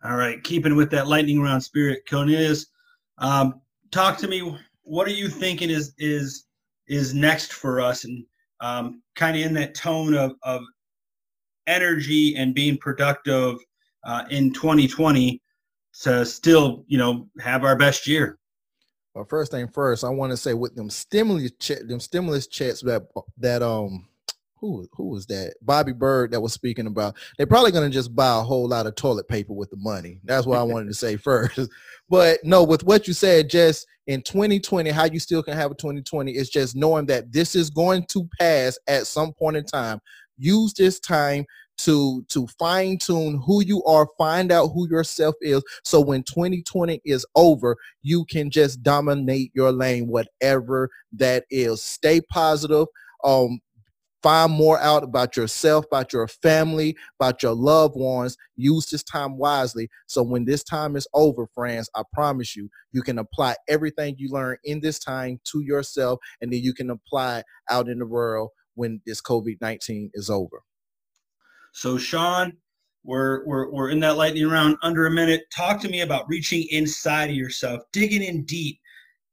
All 0.02 0.16
right, 0.16 0.42
keeping 0.42 0.76
with 0.76 0.90
that 0.92 1.08
lightning 1.08 1.42
round 1.42 1.62
spirit, 1.62 2.04
Cornelius, 2.08 2.68
um, 3.18 3.60
talk 3.90 4.16
to 4.16 4.28
me 4.28 4.56
what 4.84 5.08
are 5.08 5.12
you 5.12 5.28
thinking 5.28 5.70
is 5.70 5.92
is 5.98 6.46
is 6.86 7.14
next 7.14 7.52
for 7.52 7.80
us? 7.80 8.04
And 8.04 8.24
um, 8.60 9.02
kind 9.16 9.36
of 9.36 9.42
in 9.42 9.54
that 9.54 9.74
tone 9.74 10.14
of, 10.14 10.34
of 10.42 10.62
energy 11.66 12.36
and 12.36 12.54
being 12.54 12.76
productive 12.78 13.56
uh, 14.04 14.24
in 14.30 14.52
2020 14.52 15.40
to 16.02 16.24
still 16.24 16.84
you 16.86 16.98
know 16.98 17.28
have 17.40 17.64
our 17.64 17.76
best 17.76 18.06
year. 18.06 18.38
Well 19.14 19.24
first 19.24 19.52
thing 19.52 19.68
first 19.68 20.02
i 20.02 20.08
want 20.08 20.32
to 20.32 20.36
say 20.36 20.54
with 20.54 20.74
them 20.74 20.90
stimulus 20.90 21.52
check 21.60 21.86
them 21.86 22.00
stimulus 22.00 22.48
checks 22.48 22.80
that 22.80 23.02
that 23.38 23.62
um 23.62 24.08
who 24.64 24.88
who 24.92 25.08
was 25.08 25.26
that? 25.26 25.54
Bobby 25.60 25.92
Bird 25.92 26.30
that 26.30 26.40
was 26.40 26.52
speaking 26.52 26.86
about. 26.86 27.16
They're 27.36 27.46
probably 27.46 27.70
going 27.70 27.88
to 27.88 27.94
just 27.94 28.14
buy 28.14 28.38
a 28.38 28.42
whole 28.42 28.66
lot 28.66 28.86
of 28.86 28.94
toilet 28.94 29.28
paper 29.28 29.52
with 29.52 29.70
the 29.70 29.76
money. 29.76 30.20
That's 30.24 30.46
what 30.46 30.58
I 30.58 30.62
wanted 30.62 30.86
to 30.86 30.94
say 30.94 31.16
first. 31.18 31.70
But 32.08 32.40
no, 32.44 32.64
with 32.64 32.84
what 32.84 33.06
you 33.06 33.14
said, 33.14 33.50
just 33.50 33.86
in 34.06 34.22
2020, 34.22 34.90
how 34.90 35.04
you 35.04 35.20
still 35.20 35.42
can 35.42 35.54
have 35.54 35.70
a 35.70 35.74
2020 35.74 36.32
is 36.32 36.48
just 36.48 36.76
knowing 36.76 37.06
that 37.06 37.30
this 37.32 37.54
is 37.54 37.68
going 37.70 38.06
to 38.06 38.28
pass 38.38 38.78
at 38.88 39.06
some 39.06 39.32
point 39.32 39.56
in 39.56 39.64
time. 39.64 40.00
Use 40.38 40.72
this 40.72 40.98
time 40.98 41.44
to 41.76 42.24
to 42.28 42.46
fine 42.58 42.96
tune 42.96 43.42
who 43.44 43.60
you 43.60 43.82
are 43.82 44.06
find 44.16 44.52
out 44.52 44.68
who 44.68 44.88
yourself 44.88 45.34
is 45.40 45.60
so 45.82 46.00
when 46.00 46.22
2020 46.22 47.00
is 47.04 47.26
over 47.34 47.76
you 48.00 48.24
can 48.26 48.48
just 48.48 48.80
dominate 48.84 49.50
your 49.54 49.72
lane 49.72 50.06
whatever 50.06 50.88
that 51.12 51.44
is 51.50 51.82
stay 51.82 52.20
positive 52.30 52.86
um 53.24 53.58
find 54.24 54.50
more 54.52 54.80
out 54.80 55.04
about 55.04 55.36
yourself, 55.36 55.84
about 55.84 56.10
your 56.10 56.26
family, 56.26 56.96
about 57.20 57.42
your 57.42 57.54
loved 57.54 57.94
ones. 57.94 58.38
Use 58.56 58.86
this 58.86 59.02
time 59.02 59.36
wisely. 59.36 59.90
So 60.06 60.22
when 60.22 60.46
this 60.46 60.64
time 60.64 60.96
is 60.96 61.06
over, 61.12 61.46
friends, 61.54 61.90
I 61.94 62.04
promise 62.10 62.56
you, 62.56 62.70
you 62.92 63.02
can 63.02 63.18
apply 63.18 63.56
everything 63.68 64.14
you 64.16 64.30
learn 64.30 64.56
in 64.64 64.80
this 64.80 64.98
time 64.98 65.40
to 65.52 65.60
yourself, 65.60 66.20
and 66.40 66.50
then 66.50 66.60
you 66.60 66.72
can 66.72 66.88
apply 66.88 67.42
out 67.68 67.86
in 67.86 67.98
the 67.98 68.06
world 68.06 68.48
when 68.76 69.02
this 69.04 69.20
COVID 69.20 69.58
19 69.60 70.10
is 70.14 70.30
over. 70.30 70.62
So, 71.74 71.98
Sean, 71.98 72.54
we're, 73.04 73.44
we're, 73.44 73.70
we're 73.70 73.90
in 73.90 74.00
that 74.00 74.16
lightning 74.16 74.48
round 74.48 74.78
under 74.82 75.06
a 75.06 75.10
minute. 75.10 75.42
Talk 75.54 75.82
to 75.82 75.88
me 75.90 76.00
about 76.00 76.26
reaching 76.30 76.66
inside 76.70 77.28
of 77.28 77.36
yourself, 77.36 77.82
digging 77.92 78.22
in 78.22 78.44
deep. 78.44 78.80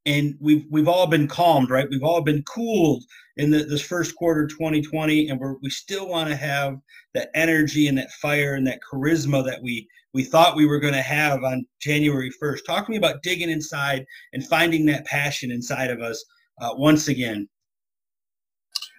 And 0.06 0.36
we've 0.40 0.66
we've 0.72 0.88
all 0.88 1.08
been 1.08 1.28
calmed, 1.28 1.70
right? 1.70 1.88
We've 1.90 2.04
all 2.04 2.22
been 2.22 2.44
cooled 2.44 3.04
in 3.38 3.52
the, 3.52 3.60
this 3.60 3.82
first 3.82 4.16
quarter 4.16 4.48
2020, 4.48 5.30
and 5.30 5.40
we're, 5.40 5.56
we 5.62 5.70
still 5.70 6.08
want 6.08 6.30
to 6.30 6.36
have 6.36 6.78
that 7.14 7.30
energy 7.36 7.88
and 7.88 7.98
that 7.98 8.12
fire 8.14 8.56
and 8.56 8.66
that 8.66 8.80
charisma 8.92 9.46
that 9.46 9.62
we 9.62 9.88
we 10.14 10.24
thought 10.24 10.56
we 10.56 10.66
were 10.66 10.80
going 10.80 10.94
to 10.94 11.02
have 11.02 11.44
on 11.44 11.66
January 11.80 12.32
1st. 12.42 12.66
Talk 12.66 12.86
to 12.86 12.92
me 12.92 12.98
about 12.98 13.24
digging 13.24 13.50
inside 13.50 14.06
and 14.34 14.46
finding 14.48 14.86
that 14.88 15.06
passion 15.06 15.52
inside 15.52 15.90
of 15.90 16.02
us 16.02 16.24
uh, 16.62 16.72
once 16.74 17.08
again. 17.08 17.48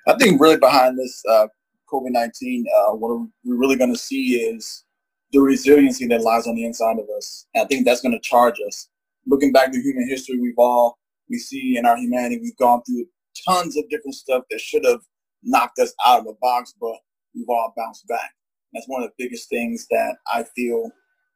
I 0.08 0.14
think 0.14 0.40
really 0.40 0.56
behind 0.56 0.98
this 0.98 1.22
uh, 1.28 1.46
COVID-19, 1.92 2.62
uh, 2.64 2.92
what 2.96 3.28
we're 3.44 3.56
really 3.56 3.76
going 3.76 3.92
to 3.92 3.98
see 3.98 4.36
is 4.36 4.84
the 5.32 5.40
resiliency 5.40 6.06
that 6.08 6.22
lies 6.22 6.46
on 6.46 6.54
the 6.54 6.64
inside 6.64 6.98
of 6.98 7.06
us. 7.16 7.46
And 7.54 7.64
I 7.64 7.66
think 7.66 7.84
that's 7.84 8.00
going 8.00 8.12
to 8.12 8.20
charge 8.20 8.56
us. 8.66 8.88
Looking 9.26 9.52
back 9.52 9.72
to 9.72 9.80
human 9.80 10.08
history, 10.08 10.38
we've 10.38 10.58
all, 10.58 10.98
we 11.30 11.38
see 11.38 11.76
in 11.76 11.86
our 11.86 11.96
humanity, 11.96 12.38
we've 12.42 12.56
gone 12.56 12.82
through 12.82 13.06
tons 13.48 13.76
of 13.76 13.88
different 13.88 14.14
stuff 14.14 14.44
that 14.50 14.60
should 14.60 14.84
have 14.84 15.00
knocked 15.42 15.78
us 15.78 15.94
out 16.06 16.20
of 16.20 16.24
the 16.26 16.36
box, 16.40 16.74
but 16.80 16.96
we've 17.34 17.48
all 17.48 17.72
bounced 17.76 18.06
back. 18.08 18.32
That's 18.72 18.88
one 18.88 19.02
of 19.02 19.10
the 19.10 19.24
biggest 19.24 19.48
things 19.48 19.86
that 19.90 20.16
I 20.32 20.44
feel 20.56 20.90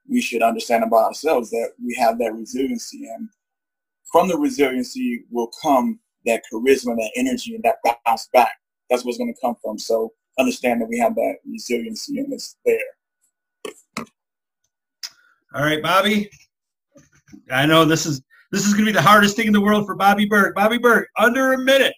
we 0.09 0.21
should 0.21 0.43
understand 0.43 0.85
about 0.85 1.05
ourselves, 1.05 1.51
that 1.51 1.73
we 1.85 1.95
have 1.97 2.19
that 2.19 2.33
resiliency. 2.33 3.09
And 3.09 3.29
from 4.13 4.29
the 4.29 4.39
resiliency 4.39 5.25
will 5.31 5.51
come 5.63 5.99
that 6.25 6.43
charisma, 6.53 6.97
that 6.97 7.11
energy, 7.17 7.55
and 7.55 7.65
that 7.65 7.77
bounce 8.05 8.29
back. 8.33 8.53
That's 8.91 9.05
what's 9.05 9.19
going 9.19 9.33
to 9.33 9.41
come 9.41 9.57
from. 9.63 9.79
So 9.79 10.13
understand 10.39 10.81
that 10.81 10.89
we 10.89 10.99
have 10.99 11.15
that 11.15 11.37
resiliency 11.51 12.19
and 12.19 12.33
it's 12.33 12.57
there. 12.65 12.79
All 15.55 15.65
right, 15.65 15.83
Bobby. 15.83 16.31
I 17.51 17.67
know 17.67 17.85
this 17.85 18.07
is 18.07 18.23
this 18.53 18.67
is 18.67 18.73
going 18.73 18.87
to 18.87 18.93
be 18.93 18.97
the 18.97 19.03
hardest 19.03 19.37
thing 19.37 19.49
in 19.49 19.53
the 19.53 19.61
world 19.61 19.87
for 19.87 19.97
Bobby 19.97 20.27
Berg. 20.27 20.55
Bobby 20.55 20.79
Berg, 20.79 21.07
under 21.19 21.53
a 21.53 21.59
minute. 21.59 21.95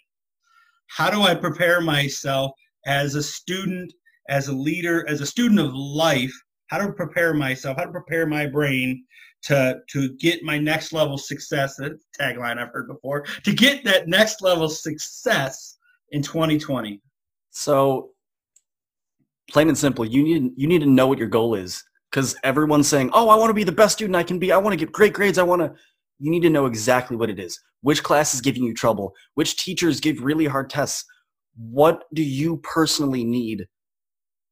How 0.87 1.11
do 1.11 1.22
I 1.22 1.35
prepare 1.35 1.81
myself 1.81 2.53
as 2.87 3.14
a 3.14 3.22
student, 3.22 3.92
as 4.29 4.48
a 4.48 4.53
leader, 4.53 5.07
as 5.09 5.20
a 5.20 5.27
student 5.27 5.61
of 5.61 5.74
life? 5.74 6.33
How 6.68 6.79
to 6.79 6.92
prepare 6.92 7.35
myself? 7.35 7.77
How 7.77 7.85
to 7.85 7.92
prepare 7.92 8.27
my 8.27 8.46
brain 8.46 9.05
to 9.42 9.81
to 9.90 10.16
get 10.16 10.42
my 10.42 10.59
next 10.59 10.92
level 10.92 11.18
success? 11.18 11.77
That 11.77 11.98
tagline 12.18 12.59
I've 12.59 12.72
heard 12.72 12.88
before. 12.88 13.22
To 13.44 13.53
get 13.53 13.85
that 13.85 14.09
next 14.09 14.42
level 14.42 14.68
success 14.68 15.77
in 16.11 16.22
2020. 16.22 17.01
So 17.51 18.11
plain 19.51 19.68
and 19.68 19.77
simple, 19.77 20.05
you 20.05 20.22
need 20.22 20.53
you 20.57 20.66
need 20.66 20.81
to 20.81 20.87
know 20.87 21.07
what 21.07 21.18
your 21.18 21.29
goal 21.29 21.55
is 21.55 21.83
because 22.10 22.36
everyone's 22.42 22.88
saying, 22.88 23.10
"Oh, 23.12 23.28
I 23.28 23.36
want 23.36 23.50
to 23.50 23.54
be 23.54 23.64
the 23.64 23.72
best 23.72 23.94
student 23.94 24.16
I 24.16 24.22
can 24.22 24.38
be. 24.38 24.52
I 24.52 24.58
want 24.58 24.72
to 24.72 24.84
get 24.84 24.92
great 24.92 25.12
grades. 25.12 25.38
I 25.38 25.42
want 25.42 25.62
to." 25.62 25.72
You 26.20 26.30
need 26.30 26.42
to 26.42 26.50
know 26.50 26.66
exactly 26.66 27.16
what 27.16 27.30
it 27.30 27.38
is. 27.38 27.60
Which 27.82 28.02
class 28.02 28.34
is 28.34 28.40
giving 28.40 28.64
you 28.64 28.74
trouble? 28.74 29.14
Which 29.34 29.56
teachers 29.56 30.00
give 30.00 30.22
really 30.22 30.46
hard 30.46 30.68
tests? 30.68 31.04
What 31.56 32.04
do 32.12 32.22
you 32.22 32.56
personally 32.58 33.24
need 33.24 33.68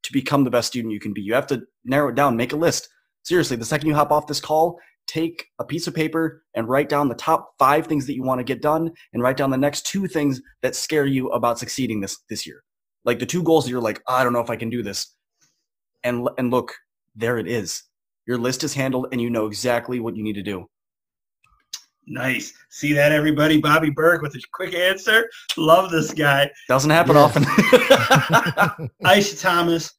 to 0.05 0.13
become 0.13 0.45
the 0.45 0.51
best 0.51 0.69
student 0.69 0.95
you 0.95 1.01
can 1.01 1.13
be? 1.13 1.23
You 1.23 1.35
have 1.35 1.49
to 1.49 1.63
narrow 1.85 2.11
it 2.11 2.15
down. 2.15 2.37
Make 2.37 2.53
a 2.53 2.57
list. 2.57 2.89
Seriously, 3.25 3.57
the 3.57 3.65
second 3.65 3.89
you 3.89 3.95
hop 3.97 4.13
off 4.13 4.29
this 4.29 4.41
call, 4.41 4.79
take 5.09 5.47
a 5.59 5.65
piece 5.65 5.89
of 5.89 5.95
paper 5.95 6.45
and 6.55 6.69
write 6.69 6.89
down 6.89 7.09
the 7.09 7.17
top 7.17 7.55
five 7.59 7.89
things 7.89 8.07
that 8.07 8.15
you 8.15 8.23
want 8.23 8.39
to 8.39 8.45
get 8.45 8.63
done, 8.63 8.93
and 9.13 9.23
write 9.23 9.37
down 9.37 9.51
the 9.51 9.57
next 9.57 9.87
two 9.87 10.07
things 10.07 10.41
that 10.63 10.77
scare 10.77 11.07
you 11.07 11.29
about 11.31 11.59
succeeding 11.59 12.01
this 12.01 12.19
this 12.29 12.47
year 12.47 12.63
like 13.07 13.21
the 13.21 13.27
two 13.27 13.43
goals 13.43 13.65
that 13.65 13.71
you're 13.71 13.81
like, 13.81 14.03
oh, 14.09 14.15
I 14.15 14.25
don't 14.25 14.35
know 14.35 14.41
if 14.41 14.51
I 14.51 14.57
can 14.57 14.69
do 14.69 14.83
this. 14.83 15.15
And 16.05 16.29
and 16.37 16.51
look, 16.51 16.75
there 17.17 17.39
it 17.39 17.49
is. 17.49 17.83
Your 18.27 18.39
list 18.39 18.65
is 18.65 18.75
handled 18.75 19.09
and 19.13 19.21
you 19.21 19.31
know 19.31 19.47
exactly 19.47 20.01
what 20.01 20.17
you 20.17 20.23
need 20.23 20.35
to 20.35 20.43
do. 20.43 20.67
Nice. 22.09 22.53
See 22.71 22.93
that 22.93 23.11
everybody? 23.11 23.61
Bobby 23.61 23.91
Berg 23.91 24.23
with 24.23 24.35
a 24.35 24.41
quick 24.53 24.75
answer. 24.75 25.29
Love 25.57 25.91
this 25.91 26.15
guy. 26.15 26.49
Doesn't 26.69 26.91
happen 26.91 27.17
often. 27.17 27.43
Aisha 29.05 29.41
Thomas, 29.41 29.93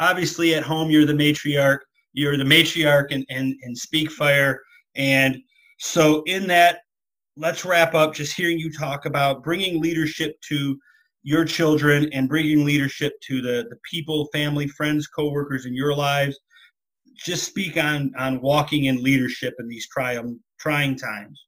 obviously 0.00 0.54
at 0.54 0.64
home 0.64 0.90
you're 0.90 1.06
the 1.06 1.12
matriarch. 1.12 1.78
You're 2.12 2.36
the 2.36 2.44
matriarch 2.44 3.12
and 3.12 3.24
and, 3.28 3.54
and 3.62 3.76
speak 3.76 4.10
fire. 4.10 4.60
And 4.96 5.38
so 5.78 6.22
in 6.26 6.48
that, 6.48 6.80
let's 7.36 7.64
wrap 7.64 7.94
up 7.94 8.14
just 8.14 8.34
hearing 8.36 8.58
you 8.58 8.72
talk 8.72 9.06
about 9.06 9.44
bringing 9.44 9.80
leadership 9.80 10.40
to 10.48 10.76
your 11.22 11.44
children 11.44 12.08
and 12.12 12.28
bringing 12.28 12.64
leadership 12.64 13.12
to 13.22 13.40
the, 13.40 13.66
the 13.70 13.76
people, 13.90 14.28
family, 14.32 14.68
friends, 14.68 15.06
coworkers 15.06 15.66
in 15.66 15.74
your 15.74 15.94
lives. 15.94 16.38
Just 17.16 17.44
speak 17.44 17.76
on 17.76 18.12
on 18.18 18.40
walking 18.40 18.84
in 18.84 19.02
leadership 19.02 19.54
in 19.58 19.68
these 19.68 19.88
trying 19.88 20.38
trying 20.58 20.96
times. 20.96 21.44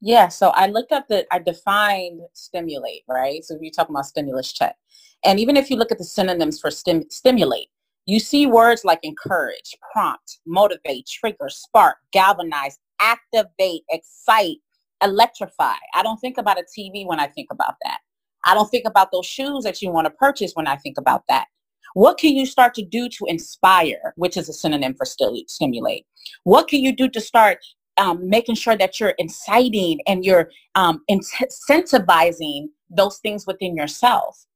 Yeah, 0.00 0.28
so 0.28 0.48
I 0.50 0.66
looked 0.66 0.92
up 0.92 1.06
the 1.08 1.26
I 1.32 1.38
defined 1.38 2.20
stimulate, 2.32 3.02
right? 3.08 3.44
So 3.44 3.54
if 3.54 3.62
you're 3.62 3.72
talking 3.72 3.94
about 3.94 4.06
stimulus 4.06 4.52
check. 4.52 4.76
And 5.24 5.38
even 5.38 5.56
if 5.56 5.70
you 5.70 5.76
look 5.76 5.92
at 5.92 5.98
the 5.98 6.04
synonyms 6.04 6.60
for 6.60 6.70
stim, 6.70 7.04
stimulate, 7.08 7.68
you 8.06 8.18
see 8.18 8.46
words 8.46 8.84
like 8.84 8.98
encourage, 9.02 9.76
prompt, 9.92 10.40
motivate, 10.46 11.06
trigger, 11.06 11.48
spark, 11.48 11.98
galvanize, 12.12 12.78
activate, 13.00 13.82
excite, 13.90 14.58
electrify. 15.02 15.74
I 15.94 16.02
don't 16.02 16.18
think 16.18 16.38
about 16.38 16.58
a 16.58 16.64
TV 16.64 17.06
when 17.06 17.20
I 17.20 17.28
think 17.28 17.48
about 17.52 17.74
that. 17.84 17.98
I 18.44 18.54
don't 18.54 18.70
think 18.70 18.86
about 18.86 19.12
those 19.12 19.26
shoes 19.26 19.64
that 19.64 19.80
you 19.82 19.90
want 19.90 20.06
to 20.06 20.10
purchase 20.10 20.52
when 20.54 20.66
I 20.66 20.76
think 20.76 20.98
about 20.98 21.22
that. 21.28 21.46
What 21.94 22.18
can 22.18 22.34
you 22.34 22.46
start 22.46 22.74
to 22.74 22.84
do 22.84 23.08
to 23.08 23.24
inspire, 23.26 24.14
which 24.16 24.36
is 24.36 24.48
a 24.48 24.52
synonym 24.52 24.94
for 24.94 25.04
stimulate? 25.04 26.06
What 26.44 26.68
can 26.68 26.80
you 26.80 26.94
do 26.94 27.08
to 27.08 27.20
start 27.20 27.58
um, 27.98 28.28
making 28.28 28.54
sure 28.54 28.76
that 28.76 28.98
you're 28.98 29.14
inciting 29.18 30.00
and 30.06 30.24
you're 30.24 30.50
um, 30.74 31.02
incentivizing 31.10 32.68
those 32.88 33.18
things 33.18 33.46
within 33.46 33.76
yourself? 33.76 34.46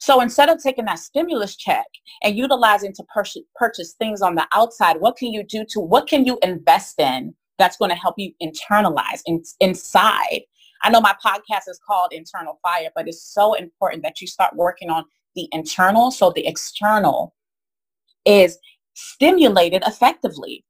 So 0.00 0.20
instead 0.20 0.48
of 0.48 0.62
taking 0.62 0.84
that 0.84 0.98
stimulus 0.98 1.56
check 1.56 1.86
and 2.22 2.36
utilizing 2.36 2.92
to 2.94 3.04
purchase, 3.04 3.42
purchase 3.56 3.94
things 3.94 4.22
on 4.22 4.34
the 4.34 4.46
outside, 4.54 5.00
what 5.00 5.16
can 5.16 5.32
you 5.32 5.42
do 5.42 5.64
to, 5.70 5.80
what 5.80 6.06
can 6.06 6.24
you 6.24 6.38
invest 6.42 7.00
in 7.00 7.34
that's 7.58 7.76
going 7.76 7.90
to 7.90 7.96
help 7.96 8.14
you 8.18 8.32
internalize 8.42 9.20
in, 9.26 9.42
inside 9.60 10.42
I 10.82 10.90
know 10.90 11.00
my 11.00 11.14
podcast 11.24 11.68
is 11.68 11.80
called 11.86 12.12
Internal 12.12 12.58
Fire, 12.62 12.90
but 12.94 13.08
it's 13.08 13.22
so 13.22 13.54
important 13.54 14.02
that 14.02 14.20
you 14.20 14.26
start 14.26 14.54
working 14.56 14.90
on 14.90 15.04
the 15.34 15.48
internal 15.52 16.10
so 16.10 16.32
the 16.34 16.46
external 16.46 17.34
is 18.24 18.58
stimulated 18.94 19.82
effectively. 19.86 20.64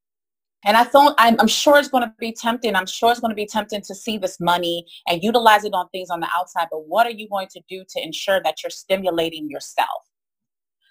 And 0.64 0.76
I 0.76 0.84
thought 0.84 1.14
I'm, 1.16 1.40
I'm 1.40 1.48
sure 1.48 1.78
it's 1.78 1.88
going 1.88 2.02
to 2.02 2.12
be 2.18 2.32
tempting. 2.32 2.76
I'm 2.76 2.86
sure 2.86 3.10
it's 3.10 3.20
going 3.20 3.30
to 3.30 3.36
be 3.36 3.46
tempting 3.46 3.80
to 3.82 3.94
see 3.94 4.18
this 4.18 4.38
money 4.40 4.84
and 5.08 5.22
utilize 5.22 5.64
it 5.64 5.72
on 5.72 5.88
things 5.88 6.10
on 6.10 6.20
the 6.20 6.28
outside. 6.36 6.66
But 6.70 6.86
what 6.86 7.06
are 7.06 7.12
you 7.12 7.28
going 7.28 7.48
to 7.52 7.62
do 7.68 7.82
to 7.88 8.02
ensure 8.02 8.42
that 8.42 8.62
you're 8.62 8.70
stimulating 8.70 9.48
yourself? 9.48 9.88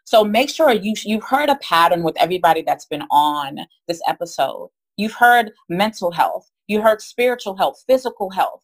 So 0.06 0.24
make 0.24 0.50
sure 0.50 0.72
you 0.72 0.96
you've 1.04 1.24
heard 1.24 1.50
a 1.50 1.58
pattern 1.58 2.02
with 2.02 2.18
everybody 2.18 2.64
that's 2.64 2.86
been 2.86 3.04
on 3.12 3.60
this 3.88 4.02
episode. 4.08 4.70
You've 4.98 5.14
heard 5.14 5.52
mental 5.70 6.10
health. 6.12 6.50
You 6.68 6.82
heard 6.82 7.00
spiritual 7.00 7.56
health, 7.56 7.84
physical 7.86 8.32
health 8.32 8.64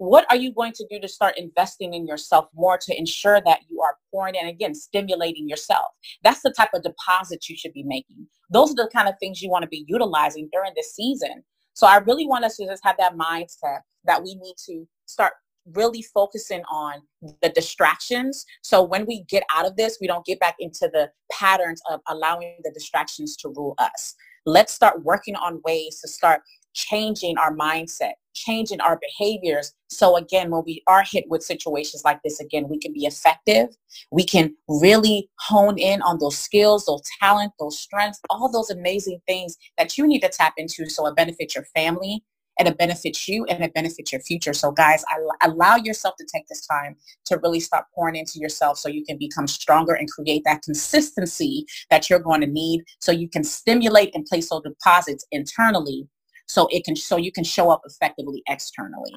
what 0.00 0.24
are 0.30 0.36
you 0.36 0.50
going 0.50 0.72
to 0.72 0.86
do 0.90 0.98
to 0.98 1.06
start 1.06 1.36
investing 1.36 1.92
in 1.92 2.06
yourself 2.06 2.46
more 2.54 2.78
to 2.78 2.98
ensure 2.98 3.38
that 3.42 3.60
you 3.68 3.82
are 3.82 3.98
pouring 4.10 4.34
in 4.34 4.46
again 4.46 4.74
stimulating 4.74 5.46
yourself? 5.46 5.88
That's 6.24 6.40
the 6.40 6.54
type 6.56 6.70
of 6.72 6.82
deposit 6.82 7.50
you 7.50 7.56
should 7.56 7.74
be 7.74 7.82
making. 7.82 8.26
Those 8.50 8.70
are 8.70 8.76
the 8.76 8.88
kind 8.90 9.10
of 9.10 9.16
things 9.20 9.42
you 9.42 9.50
want 9.50 9.64
to 9.64 9.68
be 9.68 9.84
utilizing 9.86 10.48
during 10.54 10.72
this 10.74 10.94
season. 10.94 11.44
So 11.74 11.86
i 11.86 11.98
really 11.98 12.26
want 12.26 12.46
us 12.46 12.56
to 12.56 12.66
just 12.66 12.82
have 12.82 12.96
that 12.98 13.14
mindset 13.14 13.80
that 14.04 14.22
we 14.22 14.36
need 14.36 14.54
to 14.68 14.88
start 15.04 15.34
really 15.74 16.00
focusing 16.00 16.62
on 16.72 17.02
the 17.42 17.50
distractions. 17.50 18.46
So 18.62 18.82
when 18.82 19.04
we 19.04 19.24
get 19.28 19.42
out 19.54 19.66
of 19.66 19.76
this 19.76 19.98
we 20.00 20.06
don't 20.06 20.24
get 20.24 20.40
back 20.40 20.56
into 20.60 20.88
the 20.90 21.10
patterns 21.30 21.82
of 21.90 22.00
allowing 22.08 22.56
the 22.64 22.72
distractions 22.72 23.36
to 23.36 23.50
rule 23.50 23.74
us. 23.76 24.14
Let's 24.46 24.72
start 24.72 25.04
working 25.04 25.36
on 25.36 25.60
ways 25.66 26.00
to 26.00 26.08
start 26.08 26.40
changing 26.74 27.38
our 27.38 27.54
mindset, 27.54 28.12
changing 28.34 28.80
our 28.80 28.98
behaviors. 29.00 29.72
So 29.88 30.16
again, 30.16 30.50
when 30.50 30.62
we 30.64 30.82
are 30.86 31.02
hit 31.02 31.24
with 31.28 31.42
situations 31.42 32.02
like 32.04 32.20
this, 32.22 32.40
again, 32.40 32.68
we 32.68 32.78
can 32.78 32.92
be 32.92 33.06
effective. 33.06 33.68
We 34.10 34.24
can 34.24 34.54
really 34.68 35.28
hone 35.40 35.78
in 35.78 36.02
on 36.02 36.18
those 36.18 36.38
skills, 36.38 36.86
those 36.86 37.02
talent, 37.20 37.52
those 37.58 37.78
strengths, 37.78 38.20
all 38.30 38.50
those 38.50 38.70
amazing 38.70 39.20
things 39.26 39.56
that 39.78 39.98
you 39.98 40.06
need 40.06 40.20
to 40.20 40.28
tap 40.28 40.54
into 40.56 40.88
so 40.88 41.06
it 41.06 41.16
benefits 41.16 41.54
your 41.54 41.64
family 41.74 42.24
and 42.58 42.68
it 42.68 42.76
benefits 42.76 43.26
you 43.26 43.44
and 43.46 43.64
it 43.64 43.72
benefits 43.72 44.12
your 44.12 44.20
future. 44.20 44.52
So 44.52 44.70
guys, 44.70 45.02
allow 45.42 45.76
yourself 45.76 46.14
to 46.18 46.26
take 46.32 46.46
this 46.48 46.66
time 46.66 46.94
to 47.24 47.38
really 47.42 47.58
start 47.58 47.86
pouring 47.94 48.16
into 48.16 48.38
yourself 48.38 48.76
so 48.76 48.88
you 48.88 49.04
can 49.04 49.16
become 49.16 49.46
stronger 49.46 49.94
and 49.94 50.10
create 50.10 50.42
that 50.44 50.62
consistency 50.62 51.64
that 51.88 52.10
you're 52.10 52.18
going 52.18 52.42
to 52.42 52.46
need 52.46 52.82
so 52.98 53.12
you 53.12 53.28
can 53.28 53.44
stimulate 53.44 54.14
and 54.14 54.26
place 54.26 54.50
those 54.50 54.62
deposits 54.62 55.26
internally 55.32 56.06
so 56.50 56.66
it 56.70 56.84
can 56.84 56.96
so 56.96 57.16
you 57.16 57.32
can 57.32 57.44
show 57.44 57.70
up 57.70 57.82
effectively 57.84 58.42
externally. 58.48 59.12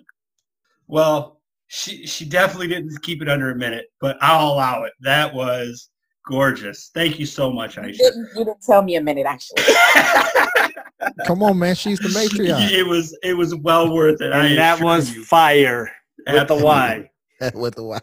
Well, 0.88 1.42
she 1.68 2.06
she 2.06 2.26
definitely 2.26 2.68
didn't 2.68 3.02
keep 3.02 3.22
it 3.22 3.30
under 3.30 3.52
a 3.52 3.56
minute, 3.56 3.88
but 4.00 4.18
I'll 4.22 4.54
allow 4.54 4.84
it. 4.84 4.94
That 5.02 5.34
was 5.34 5.90
gorgeous. 6.30 6.92
Thank 6.94 7.20
you 7.20 7.26
so 7.26 7.52
much, 7.52 7.76
Aisha. 7.78 7.88
You 7.88 7.94
didn't, 7.94 8.30
you 8.36 8.46
didn't 8.46 8.62
tell 8.62 8.84
me 8.84 8.96
a 8.96 9.02
minute, 9.02 9.26
actually. 9.26 9.64
Come 11.26 11.44
on, 11.44 11.60
man. 11.60 11.76
She's 11.76 12.00
the 12.00 12.10
matriarch. 12.10 12.72
It 12.72 12.86
was 12.86 13.18
it 13.24 13.34
was 13.34 13.56
well 13.56 13.94
worth 13.94 14.22
it. 14.22 14.32
And 14.32 14.58
that 14.58 14.80
was 14.80 15.14
you. 15.14 15.24
fire 15.24 15.92
with 16.28 16.48
the 16.48 16.56
Y. 16.56 17.10
with 17.56 17.76
the 17.76 17.84
Y. 17.84 18.00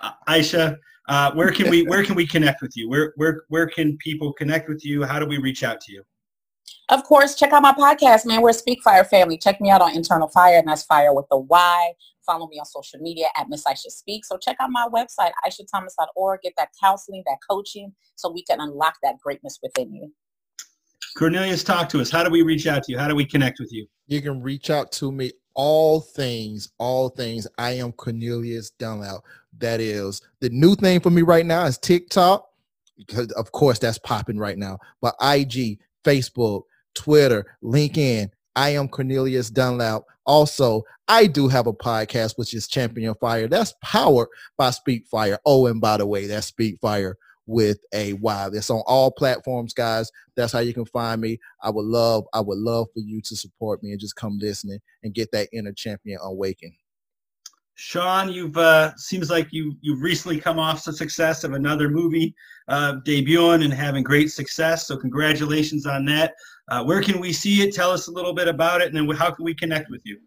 Uh, 0.00 0.10
Aisha, 0.28 0.76
uh, 1.08 1.32
where 1.32 1.52
can 1.52 1.68
we 1.68 1.82
where 1.84 2.02
can 2.02 2.14
we 2.14 2.26
connect 2.26 2.62
with 2.62 2.72
you? 2.74 2.88
Where 2.88 3.12
where 3.16 3.42
where 3.48 3.66
can 3.66 3.98
people 3.98 4.32
connect 4.32 4.68
with 4.68 4.84
you? 4.84 5.04
How 5.04 5.18
do 5.18 5.26
we 5.26 5.38
reach 5.38 5.62
out 5.62 5.80
to 5.82 5.92
you? 5.92 6.02
Of 6.90 7.04
course, 7.04 7.36
check 7.36 7.52
out 7.52 7.62
my 7.62 7.72
podcast, 7.72 8.26
man. 8.26 8.42
We're 8.42 8.52
Speak 8.52 8.82
Fire 8.82 9.04
family. 9.04 9.38
Check 9.38 9.60
me 9.60 9.70
out 9.70 9.80
on 9.80 9.94
Internal 9.94 10.26
Fire, 10.26 10.58
and 10.58 10.66
that's 10.66 10.82
Fire 10.82 11.14
with 11.14 11.26
the 11.30 11.38
Y. 11.38 11.92
Follow 12.26 12.48
me 12.48 12.58
on 12.58 12.64
social 12.64 12.98
media 12.98 13.26
at 13.36 13.48
Miss 13.48 13.62
Aisha 13.62 13.90
Speak. 13.90 14.24
So 14.24 14.36
check 14.36 14.56
out 14.58 14.70
my 14.72 14.88
website, 14.92 15.30
aishathomas.org. 15.46 16.40
Get 16.42 16.54
that 16.58 16.70
counseling, 16.82 17.22
that 17.26 17.38
coaching, 17.48 17.92
so 18.16 18.28
we 18.32 18.42
can 18.42 18.60
unlock 18.60 18.96
that 19.04 19.20
greatness 19.22 19.60
within 19.62 19.94
you. 19.94 20.12
Cornelius, 21.16 21.62
talk 21.62 21.88
to 21.90 22.00
us. 22.00 22.10
How 22.10 22.24
do 22.24 22.30
we 22.30 22.42
reach 22.42 22.66
out 22.66 22.82
to 22.82 22.92
you? 22.92 22.98
How 22.98 23.06
do 23.06 23.14
we 23.14 23.24
connect 23.24 23.60
with 23.60 23.72
you? 23.72 23.86
You 24.08 24.20
can 24.20 24.42
reach 24.42 24.68
out 24.68 24.90
to 24.92 25.12
me 25.12 25.30
all 25.54 26.00
things, 26.00 26.72
all 26.78 27.08
things. 27.08 27.46
I 27.56 27.72
am 27.72 27.92
Cornelius 27.92 28.70
Dunlap. 28.70 29.20
That 29.58 29.80
is 29.80 30.22
the 30.40 30.50
new 30.50 30.74
thing 30.74 30.98
for 30.98 31.10
me 31.10 31.22
right 31.22 31.46
now 31.46 31.66
is 31.66 31.78
TikTok, 31.78 32.48
because 32.96 33.30
of 33.32 33.52
course 33.52 33.78
that's 33.78 33.98
popping 33.98 34.38
right 34.38 34.58
now. 34.58 34.78
But 35.00 35.14
IG, 35.20 35.78
Facebook, 36.04 36.62
Twitter, 36.94 37.56
LinkedIn. 37.62 38.30
I 38.56 38.70
am 38.70 38.88
Cornelius 38.88 39.50
Dunlap. 39.50 40.02
Also, 40.26 40.82
I 41.08 41.26
do 41.26 41.48
have 41.48 41.66
a 41.66 41.72
podcast, 41.72 42.36
which 42.36 42.54
is 42.54 42.68
Champion 42.68 43.14
Fire. 43.20 43.48
That's 43.48 43.74
powered 43.82 44.28
by 44.56 44.70
Speak 44.70 45.06
Fire. 45.06 45.38
Oh, 45.44 45.66
and 45.66 45.80
by 45.80 45.96
the 45.96 46.06
way, 46.06 46.26
that's 46.26 46.46
Speak 46.46 46.78
Fire 46.80 47.16
with 47.46 47.78
a 47.92 48.12
Y. 48.14 48.48
It's 48.52 48.70
on 48.70 48.82
all 48.86 49.10
platforms, 49.10 49.72
guys. 49.72 50.10
That's 50.36 50.52
how 50.52 50.60
you 50.60 50.72
can 50.72 50.84
find 50.84 51.20
me. 51.20 51.38
I 51.62 51.70
would 51.70 51.84
love, 51.84 52.24
I 52.32 52.40
would 52.40 52.58
love 52.58 52.88
for 52.94 53.00
you 53.00 53.20
to 53.22 53.36
support 53.36 53.82
me 53.82 53.90
and 53.90 54.00
just 54.00 54.16
come 54.16 54.38
listening 54.38 54.78
and 55.02 55.14
get 55.14 55.32
that 55.32 55.48
inner 55.52 55.72
champion 55.72 56.18
awakened. 56.22 56.74
Sean, 57.80 58.30
you've 58.30 58.58
uh, 58.58 58.94
seems 58.96 59.30
like 59.30 59.48
you 59.52 59.74
you've 59.80 60.02
recently 60.02 60.38
come 60.38 60.58
off 60.58 60.84
the 60.84 60.92
success 60.92 61.44
of 61.44 61.54
another 61.54 61.88
movie 61.88 62.34
uh, 62.68 62.96
debuting 63.06 63.64
and 63.64 63.72
having 63.72 64.02
great 64.02 64.30
success. 64.30 64.86
So 64.86 64.98
congratulations 64.98 65.86
on 65.86 66.04
that. 66.04 66.34
Uh, 66.68 66.84
where 66.84 67.00
can 67.00 67.18
we 67.18 67.32
see 67.32 67.62
it? 67.62 67.74
Tell 67.74 67.90
us 67.90 68.06
a 68.06 68.10
little 68.10 68.34
bit 68.34 68.48
about 68.48 68.82
it, 68.82 68.88
and 68.88 68.96
then 68.96 69.16
how 69.16 69.30
can 69.30 69.46
we 69.46 69.54
connect 69.54 69.88
with 69.88 70.02
you? 70.04 70.18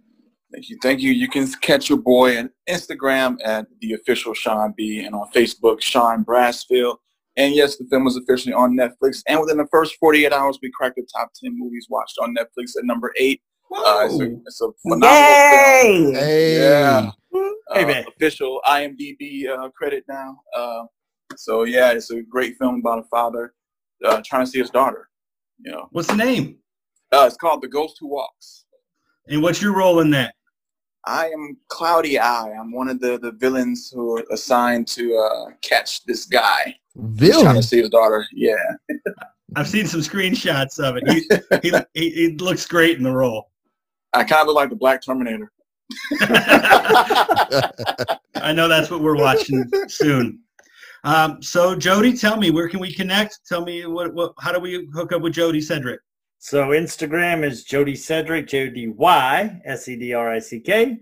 Thank 0.52 0.68
you. 0.68 0.80
Thank 0.82 1.02
you. 1.02 1.12
You 1.12 1.30
can 1.30 1.48
catch 1.62 1.90
your 1.90 2.00
boy 2.00 2.40
on 2.40 2.50
Instagram 2.68 3.38
at 3.46 3.68
the 3.82 3.94
official 3.94 4.34
Sean 4.34 4.74
B 4.76 5.04
and 5.06 5.14
on 5.14 5.30
Facebook, 5.32 5.80
Sean 5.80 6.26
Brasfield. 6.26 6.98
And 7.38 7.54
yes, 7.54 7.78
the 7.78 7.86
film 7.86 8.06
was 8.06 8.18
officially 8.18 8.54
on 8.54 8.76
Netflix. 8.76 9.22
And 9.28 9.40
within 9.40 9.58
the 9.58 9.68
first 9.72 9.96
48 10.00 10.34
hours, 10.34 10.58
we 10.60 10.72
cracked 10.72 10.96
the 10.96 11.08
top 11.16 11.32
10 11.44 11.58
movies 11.58 11.86
watched 11.88 12.18
on 12.20 12.36
Netflix 12.36 12.76
at 12.78 12.84
number 12.84 13.14
eight. 13.20 13.42
Uh, 13.72 14.08
it's, 14.08 14.20
a, 14.20 14.32
it's, 14.46 14.62
a, 14.62 14.70
phenomenal 14.82 15.10
Yay! 15.10 16.02
film. 16.04 16.16
Hey. 16.16 16.60
Yeah. 16.60 17.12
Hey, 17.74 18.06
official 18.16 18.62
IMDb 18.66 19.48
uh, 19.48 19.70
credit 19.70 20.04
now. 20.08 20.40
Uh, 20.56 20.84
so 21.36 21.64
yeah, 21.64 21.92
it's 21.92 22.12
a 22.12 22.22
great 22.22 22.58
film 22.58 22.80
about 22.80 23.00
a 23.00 23.04
father 23.04 23.54
uh, 24.06 24.22
trying 24.26 24.46
to 24.46 24.52
see 24.52 24.60
his 24.60 24.70
daughter. 24.70 25.10
You 25.60 25.72
know. 25.72 25.88
What's 25.92 26.08
the 26.08 26.16
name? 26.16 26.58
Uh, 27.12 27.26
it's 27.28 27.38
called 27.38 27.62
The 27.62 27.68
Ghost 27.68 27.98
Who 28.00 28.08
Walks. 28.08 28.66
And 29.28 29.42
what's 29.42 29.62
your 29.62 29.76
role 29.76 30.00
in 30.00 30.10
that? 30.12 30.34
I 31.06 31.28
am 31.28 31.58
Cloudy 31.68 32.18
Eye. 32.18 32.54
I'm 32.60 32.72
one 32.72 32.88
of 32.88 33.00
the, 33.00 33.20
the 33.20 33.32
villains 33.32 33.92
who 33.94 34.18
are 34.18 34.24
assigned 34.32 34.88
to 34.90 35.16
uh, 35.18 35.52
catch 35.62 36.04
this 36.06 36.26
guy. 36.26 36.76
Villain? 36.96 37.44
Trying 37.44 37.56
to 37.56 37.64
see 37.64 37.82
his 37.82 37.90
daughter. 37.90 38.26
Yeah. 38.32 38.56
I've 39.56 39.68
seen 39.68 39.86
some 39.86 40.00
screenshots 40.00 40.80
of 40.80 40.98
it. 40.98 41.04
He, 41.62 41.70
he, 41.70 41.78
he, 41.94 42.10
he, 42.10 42.28
looks 42.38 42.66
great 42.66 42.98
in 42.98 43.04
the 43.04 43.12
role. 43.12 43.52
I 44.14 44.24
kind 44.24 44.42
of 44.42 44.48
look 44.48 44.56
like 44.56 44.70
the 44.70 44.76
Black 44.76 45.04
Terminator. 45.04 45.52
I 48.36 48.54
know 48.54 48.68
that's 48.68 48.90
what 48.90 49.02
we're 49.02 49.16
watching 49.18 49.70
soon. 49.88 50.40
Um, 51.04 51.42
so 51.42 51.76
Jody, 51.76 52.16
tell 52.18 52.38
me 52.38 52.52
where 52.52 52.70
can 52.70 52.80
we 52.80 52.94
connect? 52.94 53.40
Tell 53.48 53.64
me 53.64 53.86
what, 53.86 54.14
what 54.14 54.34
how 54.40 54.52
do 54.52 54.60
we 54.60 54.88
hook 54.94 55.12
up 55.12 55.22
with 55.22 55.34
Jody 55.34 55.60
Sedrick? 55.60 55.98
So 56.40 56.70
Instagram 56.70 57.46
is 57.46 57.64
Jody 57.64 57.94
Sedrick, 57.94 58.48
J 58.48 58.68
O 58.68 58.70
D 58.70 58.88
Y 58.90 59.62
S 59.66 59.88
E 59.88 59.96
D 59.96 60.14
R 60.14 60.32
I 60.32 60.40
C 60.40 60.60
K. 60.60 61.00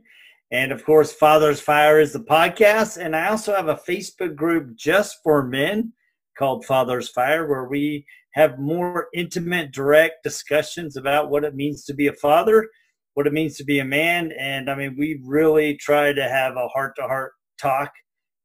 And 0.52 0.72
of 0.72 0.84
course, 0.84 1.14
Father's 1.14 1.62
Fire 1.62 2.00
is 2.00 2.14
the 2.14 2.20
podcast. 2.20 3.04
And 3.04 3.16
I 3.16 3.30
also 3.30 3.56
have 3.56 3.70
a 3.70 3.76
Facebook 3.76 4.36
group 4.36 4.76
just 4.76 5.20
for 5.24 5.44
men 5.44 5.94
called 6.38 6.66
Father's 6.66 7.10
Fire, 7.10 7.48
where 7.48 7.66
we 7.66 8.06
have 8.34 8.60
more 8.60 9.08
intimate, 9.14 9.72
direct 9.72 10.24
discussions 10.24 10.98
about 10.98 11.30
what 11.30 11.44
it 11.44 11.56
means 11.56 11.86
to 11.86 11.94
be 11.94 12.08
a 12.08 12.14
father, 12.14 12.70
what 13.14 13.28
it 13.28 13.34
means 13.34 13.58
to 13.58 13.64
be 13.64 13.80
a 13.80 13.86
man. 13.86 14.32
And 14.40 14.70
I 14.70 14.76
mean, 14.76 14.96
we 14.98 15.22
really 15.26 15.76
try 15.78 16.14
to 16.14 16.24
have 16.24 16.56
a 16.56 16.68
heart 16.68 16.96
to 16.98 17.04
heart 17.04 17.34
talk 17.60 17.92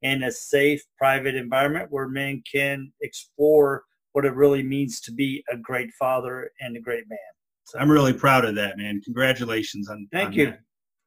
in 0.02 0.22
a 0.22 0.32
safe, 0.32 0.82
private 0.98 1.34
environment 1.34 1.88
where 1.90 2.08
men 2.08 2.42
can 2.52 2.92
explore 3.02 3.82
what 4.12 4.24
it 4.24 4.34
really 4.34 4.62
means 4.62 5.00
to 5.02 5.12
be 5.12 5.42
a 5.52 5.56
great 5.56 5.90
father 5.98 6.50
and 6.60 6.76
a 6.76 6.80
great 6.80 7.04
man. 7.08 7.18
So, 7.64 7.78
I'm 7.78 7.90
really 7.90 8.12
proud 8.12 8.44
of 8.44 8.54
that, 8.54 8.78
man. 8.78 9.00
Congratulations 9.04 9.88
on. 9.88 10.06
Thank 10.12 10.28
on 10.28 10.32
you. 10.34 10.46
That. 10.46 10.60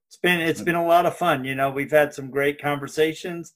It's 0.08 0.18
been 0.18 0.42
it's 0.42 0.62
been 0.62 0.76
a 0.76 0.86
lot 0.86 1.06
of 1.06 1.16
fun. 1.16 1.46
You 1.46 1.56
know, 1.56 1.70
we've 1.70 1.92
had 1.92 2.14
some 2.14 2.32
great 2.32 2.62
conversations, 2.62 3.54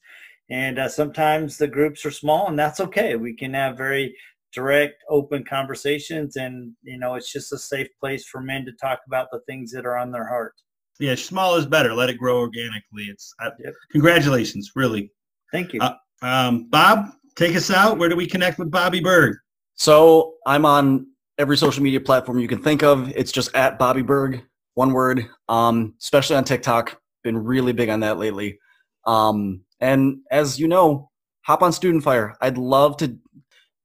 and 0.50 0.78
uh, 0.78 0.88
sometimes 0.88 1.58
the 1.58 1.66
groups 1.66 2.06
are 2.06 2.10
small, 2.10 2.48
and 2.48 2.58
that's 2.58 2.80
okay. 2.80 3.16
We 3.16 3.34
can 3.34 3.54
have 3.54 3.76
very 3.76 4.16
direct, 4.54 5.02
open 5.08 5.44
conversations, 5.44 6.36
and 6.36 6.72
you 6.82 6.98
know, 6.98 7.14
it's 7.14 7.32
just 7.32 7.52
a 7.52 7.58
safe 7.58 7.88
place 8.00 8.26
for 8.26 8.40
men 8.40 8.64
to 8.64 8.72
talk 8.72 9.00
about 9.06 9.28
the 9.32 9.40
things 9.46 9.70
that 9.72 9.84
are 9.84 9.96
on 9.96 10.10
their 10.10 10.26
heart. 10.26 10.54
Yeah, 11.00 11.16
small 11.16 11.56
is 11.56 11.66
better. 11.66 11.92
Let 11.92 12.08
it 12.08 12.18
grow 12.18 12.38
organically. 12.38 13.04
It's 13.04 13.34
uh, 13.42 13.50
yep. 13.58 13.74
congratulations, 13.90 14.72
really. 14.76 15.10
Thank 15.52 15.72
you, 15.72 15.80
uh, 15.80 15.94
um, 16.22 16.68
Bob. 16.70 17.10
Take 17.36 17.56
us 17.56 17.70
out. 17.70 17.98
Where 17.98 18.08
do 18.08 18.16
we 18.16 18.26
connect 18.26 18.58
with 18.58 18.70
Bobby 18.70 19.00
Berg? 19.00 19.36
So 19.74 20.34
I'm 20.46 20.64
on 20.64 21.08
every 21.38 21.56
social 21.56 21.82
media 21.82 22.00
platform 22.00 22.38
you 22.38 22.48
can 22.48 22.62
think 22.62 22.82
of. 22.82 23.10
It's 23.16 23.32
just 23.32 23.54
at 23.56 23.78
Bobby 23.78 24.02
Berg, 24.02 24.42
one 24.74 24.92
word. 24.92 25.26
Um, 25.48 25.94
especially 26.00 26.36
on 26.36 26.44
TikTok. 26.44 27.00
Been 27.24 27.38
really 27.38 27.72
big 27.72 27.88
on 27.88 28.00
that 28.00 28.18
lately. 28.18 28.58
Um, 29.06 29.62
and 29.80 30.18
as 30.30 30.60
you 30.60 30.68
know, 30.68 31.10
hop 31.42 31.62
on 31.62 31.72
Student 31.72 32.04
Fire. 32.04 32.36
I'd 32.40 32.58
love 32.58 32.96
to. 32.98 33.16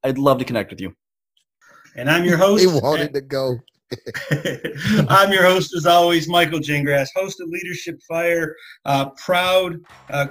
I'd 0.04 0.18
love 0.18 0.38
to 0.40 0.46
connect 0.46 0.72
with 0.72 0.82
you. 0.82 0.94
And 1.96 2.10
I'm 2.10 2.24
your 2.24 2.38
host. 2.38 2.62
he 2.68 2.68
wanted 2.68 3.14
to 3.14 3.22
go. 3.22 3.58
I'm 5.10 5.32
your 5.32 5.44
host, 5.44 5.76
as 5.76 5.86
always, 5.86 6.28
Michael 6.28 6.60
Gingras, 6.60 7.08
host 7.16 7.42
of 7.42 7.50
Leadership 7.50 8.00
Fire, 8.08 8.56
uh, 8.86 9.10
proud 9.12 9.78
uh, 10.12 10.28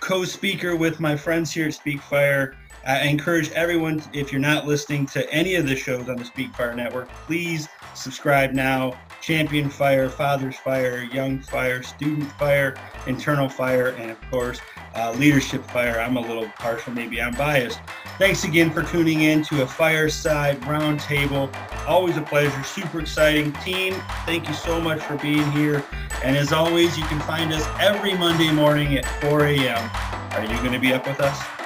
co-speaker 0.00 0.74
with 0.74 1.00
my 1.00 1.14
friends 1.14 1.52
here 1.52 1.66
at 1.68 1.74
Speak 1.74 2.00
Fire. 2.00 2.56
I 2.86 3.06
encourage 3.06 3.50
everyone, 3.52 4.02
if 4.12 4.30
you're 4.30 4.42
not 4.42 4.66
listening 4.66 5.06
to 5.06 5.30
any 5.32 5.54
of 5.54 5.66
the 5.66 5.74
shows 5.74 6.10
on 6.10 6.16
the 6.16 6.24
Speak 6.24 6.54
Fire 6.54 6.74
Network, 6.74 7.08
please 7.26 7.66
subscribe 7.94 8.52
now. 8.52 8.98
Champion 9.22 9.70
Fire, 9.70 10.10
Father's 10.10 10.56
Fire, 10.56 11.02
Young 11.10 11.38
Fire, 11.40 11.82
Student 11.82 12.30
Fire, 12.32 12.76
Internal 13.06 13.48
Fire, 13.48 13.88
and 13.98 14.10
of 14.10 14.20
course, 14.30 14.60
uh, 14.94 15.12
Leadership 15.12 15.64
Fire. 15.70 15.98
I'm 15.98 16.18
a 16.18 16.20
little 16.20 16.46
partial, 16.58 16.92
maybe 16.92 17.22
I'm 17.22 17.32
biased. 17.34 17.80
Thanks 18.18 18.44
again 18.44 18.70
for 18.70 18.82
tuning 18.82 19.22
in 19.22 19.42
to 19.44 19.62
a 19.62 19.66
Fireside 19.66 20.60
Roundtable. 20.62 21.50
Always 21.86 22.18
a 22.18 22.22
pleasure, 22.22 22.62
super 22.64 23.00
exciting. 23.00 23.52
Team, 23.54 23.94
thank 24.26 24.46
you 24.46 24.52
so 24.52 24.78
much 24.78 25.00
for 25.00 25.16
being 25.16 25.50
here. 25.52 25.82
And 26.22 26.36
as 26.36 26.52
always, 26.52 26.98
you 26.98 27.04
can 27.06 27.20
find 27.20 27.50
us 27.50 27.66
every 27.80 28.14
Monday 28.14 28.52
morning 28.52 28.98
at 28.98 29.06
4 29.22 29.46
a.m. 29.46 29.90
Are 30.32 30.42
you 30.42 30.58
going 30.58 30.72
to 30.72 30.78
be 30.78 30.92
up 30.92 31.06
with 31.06 31.20
us? 31.20 31.63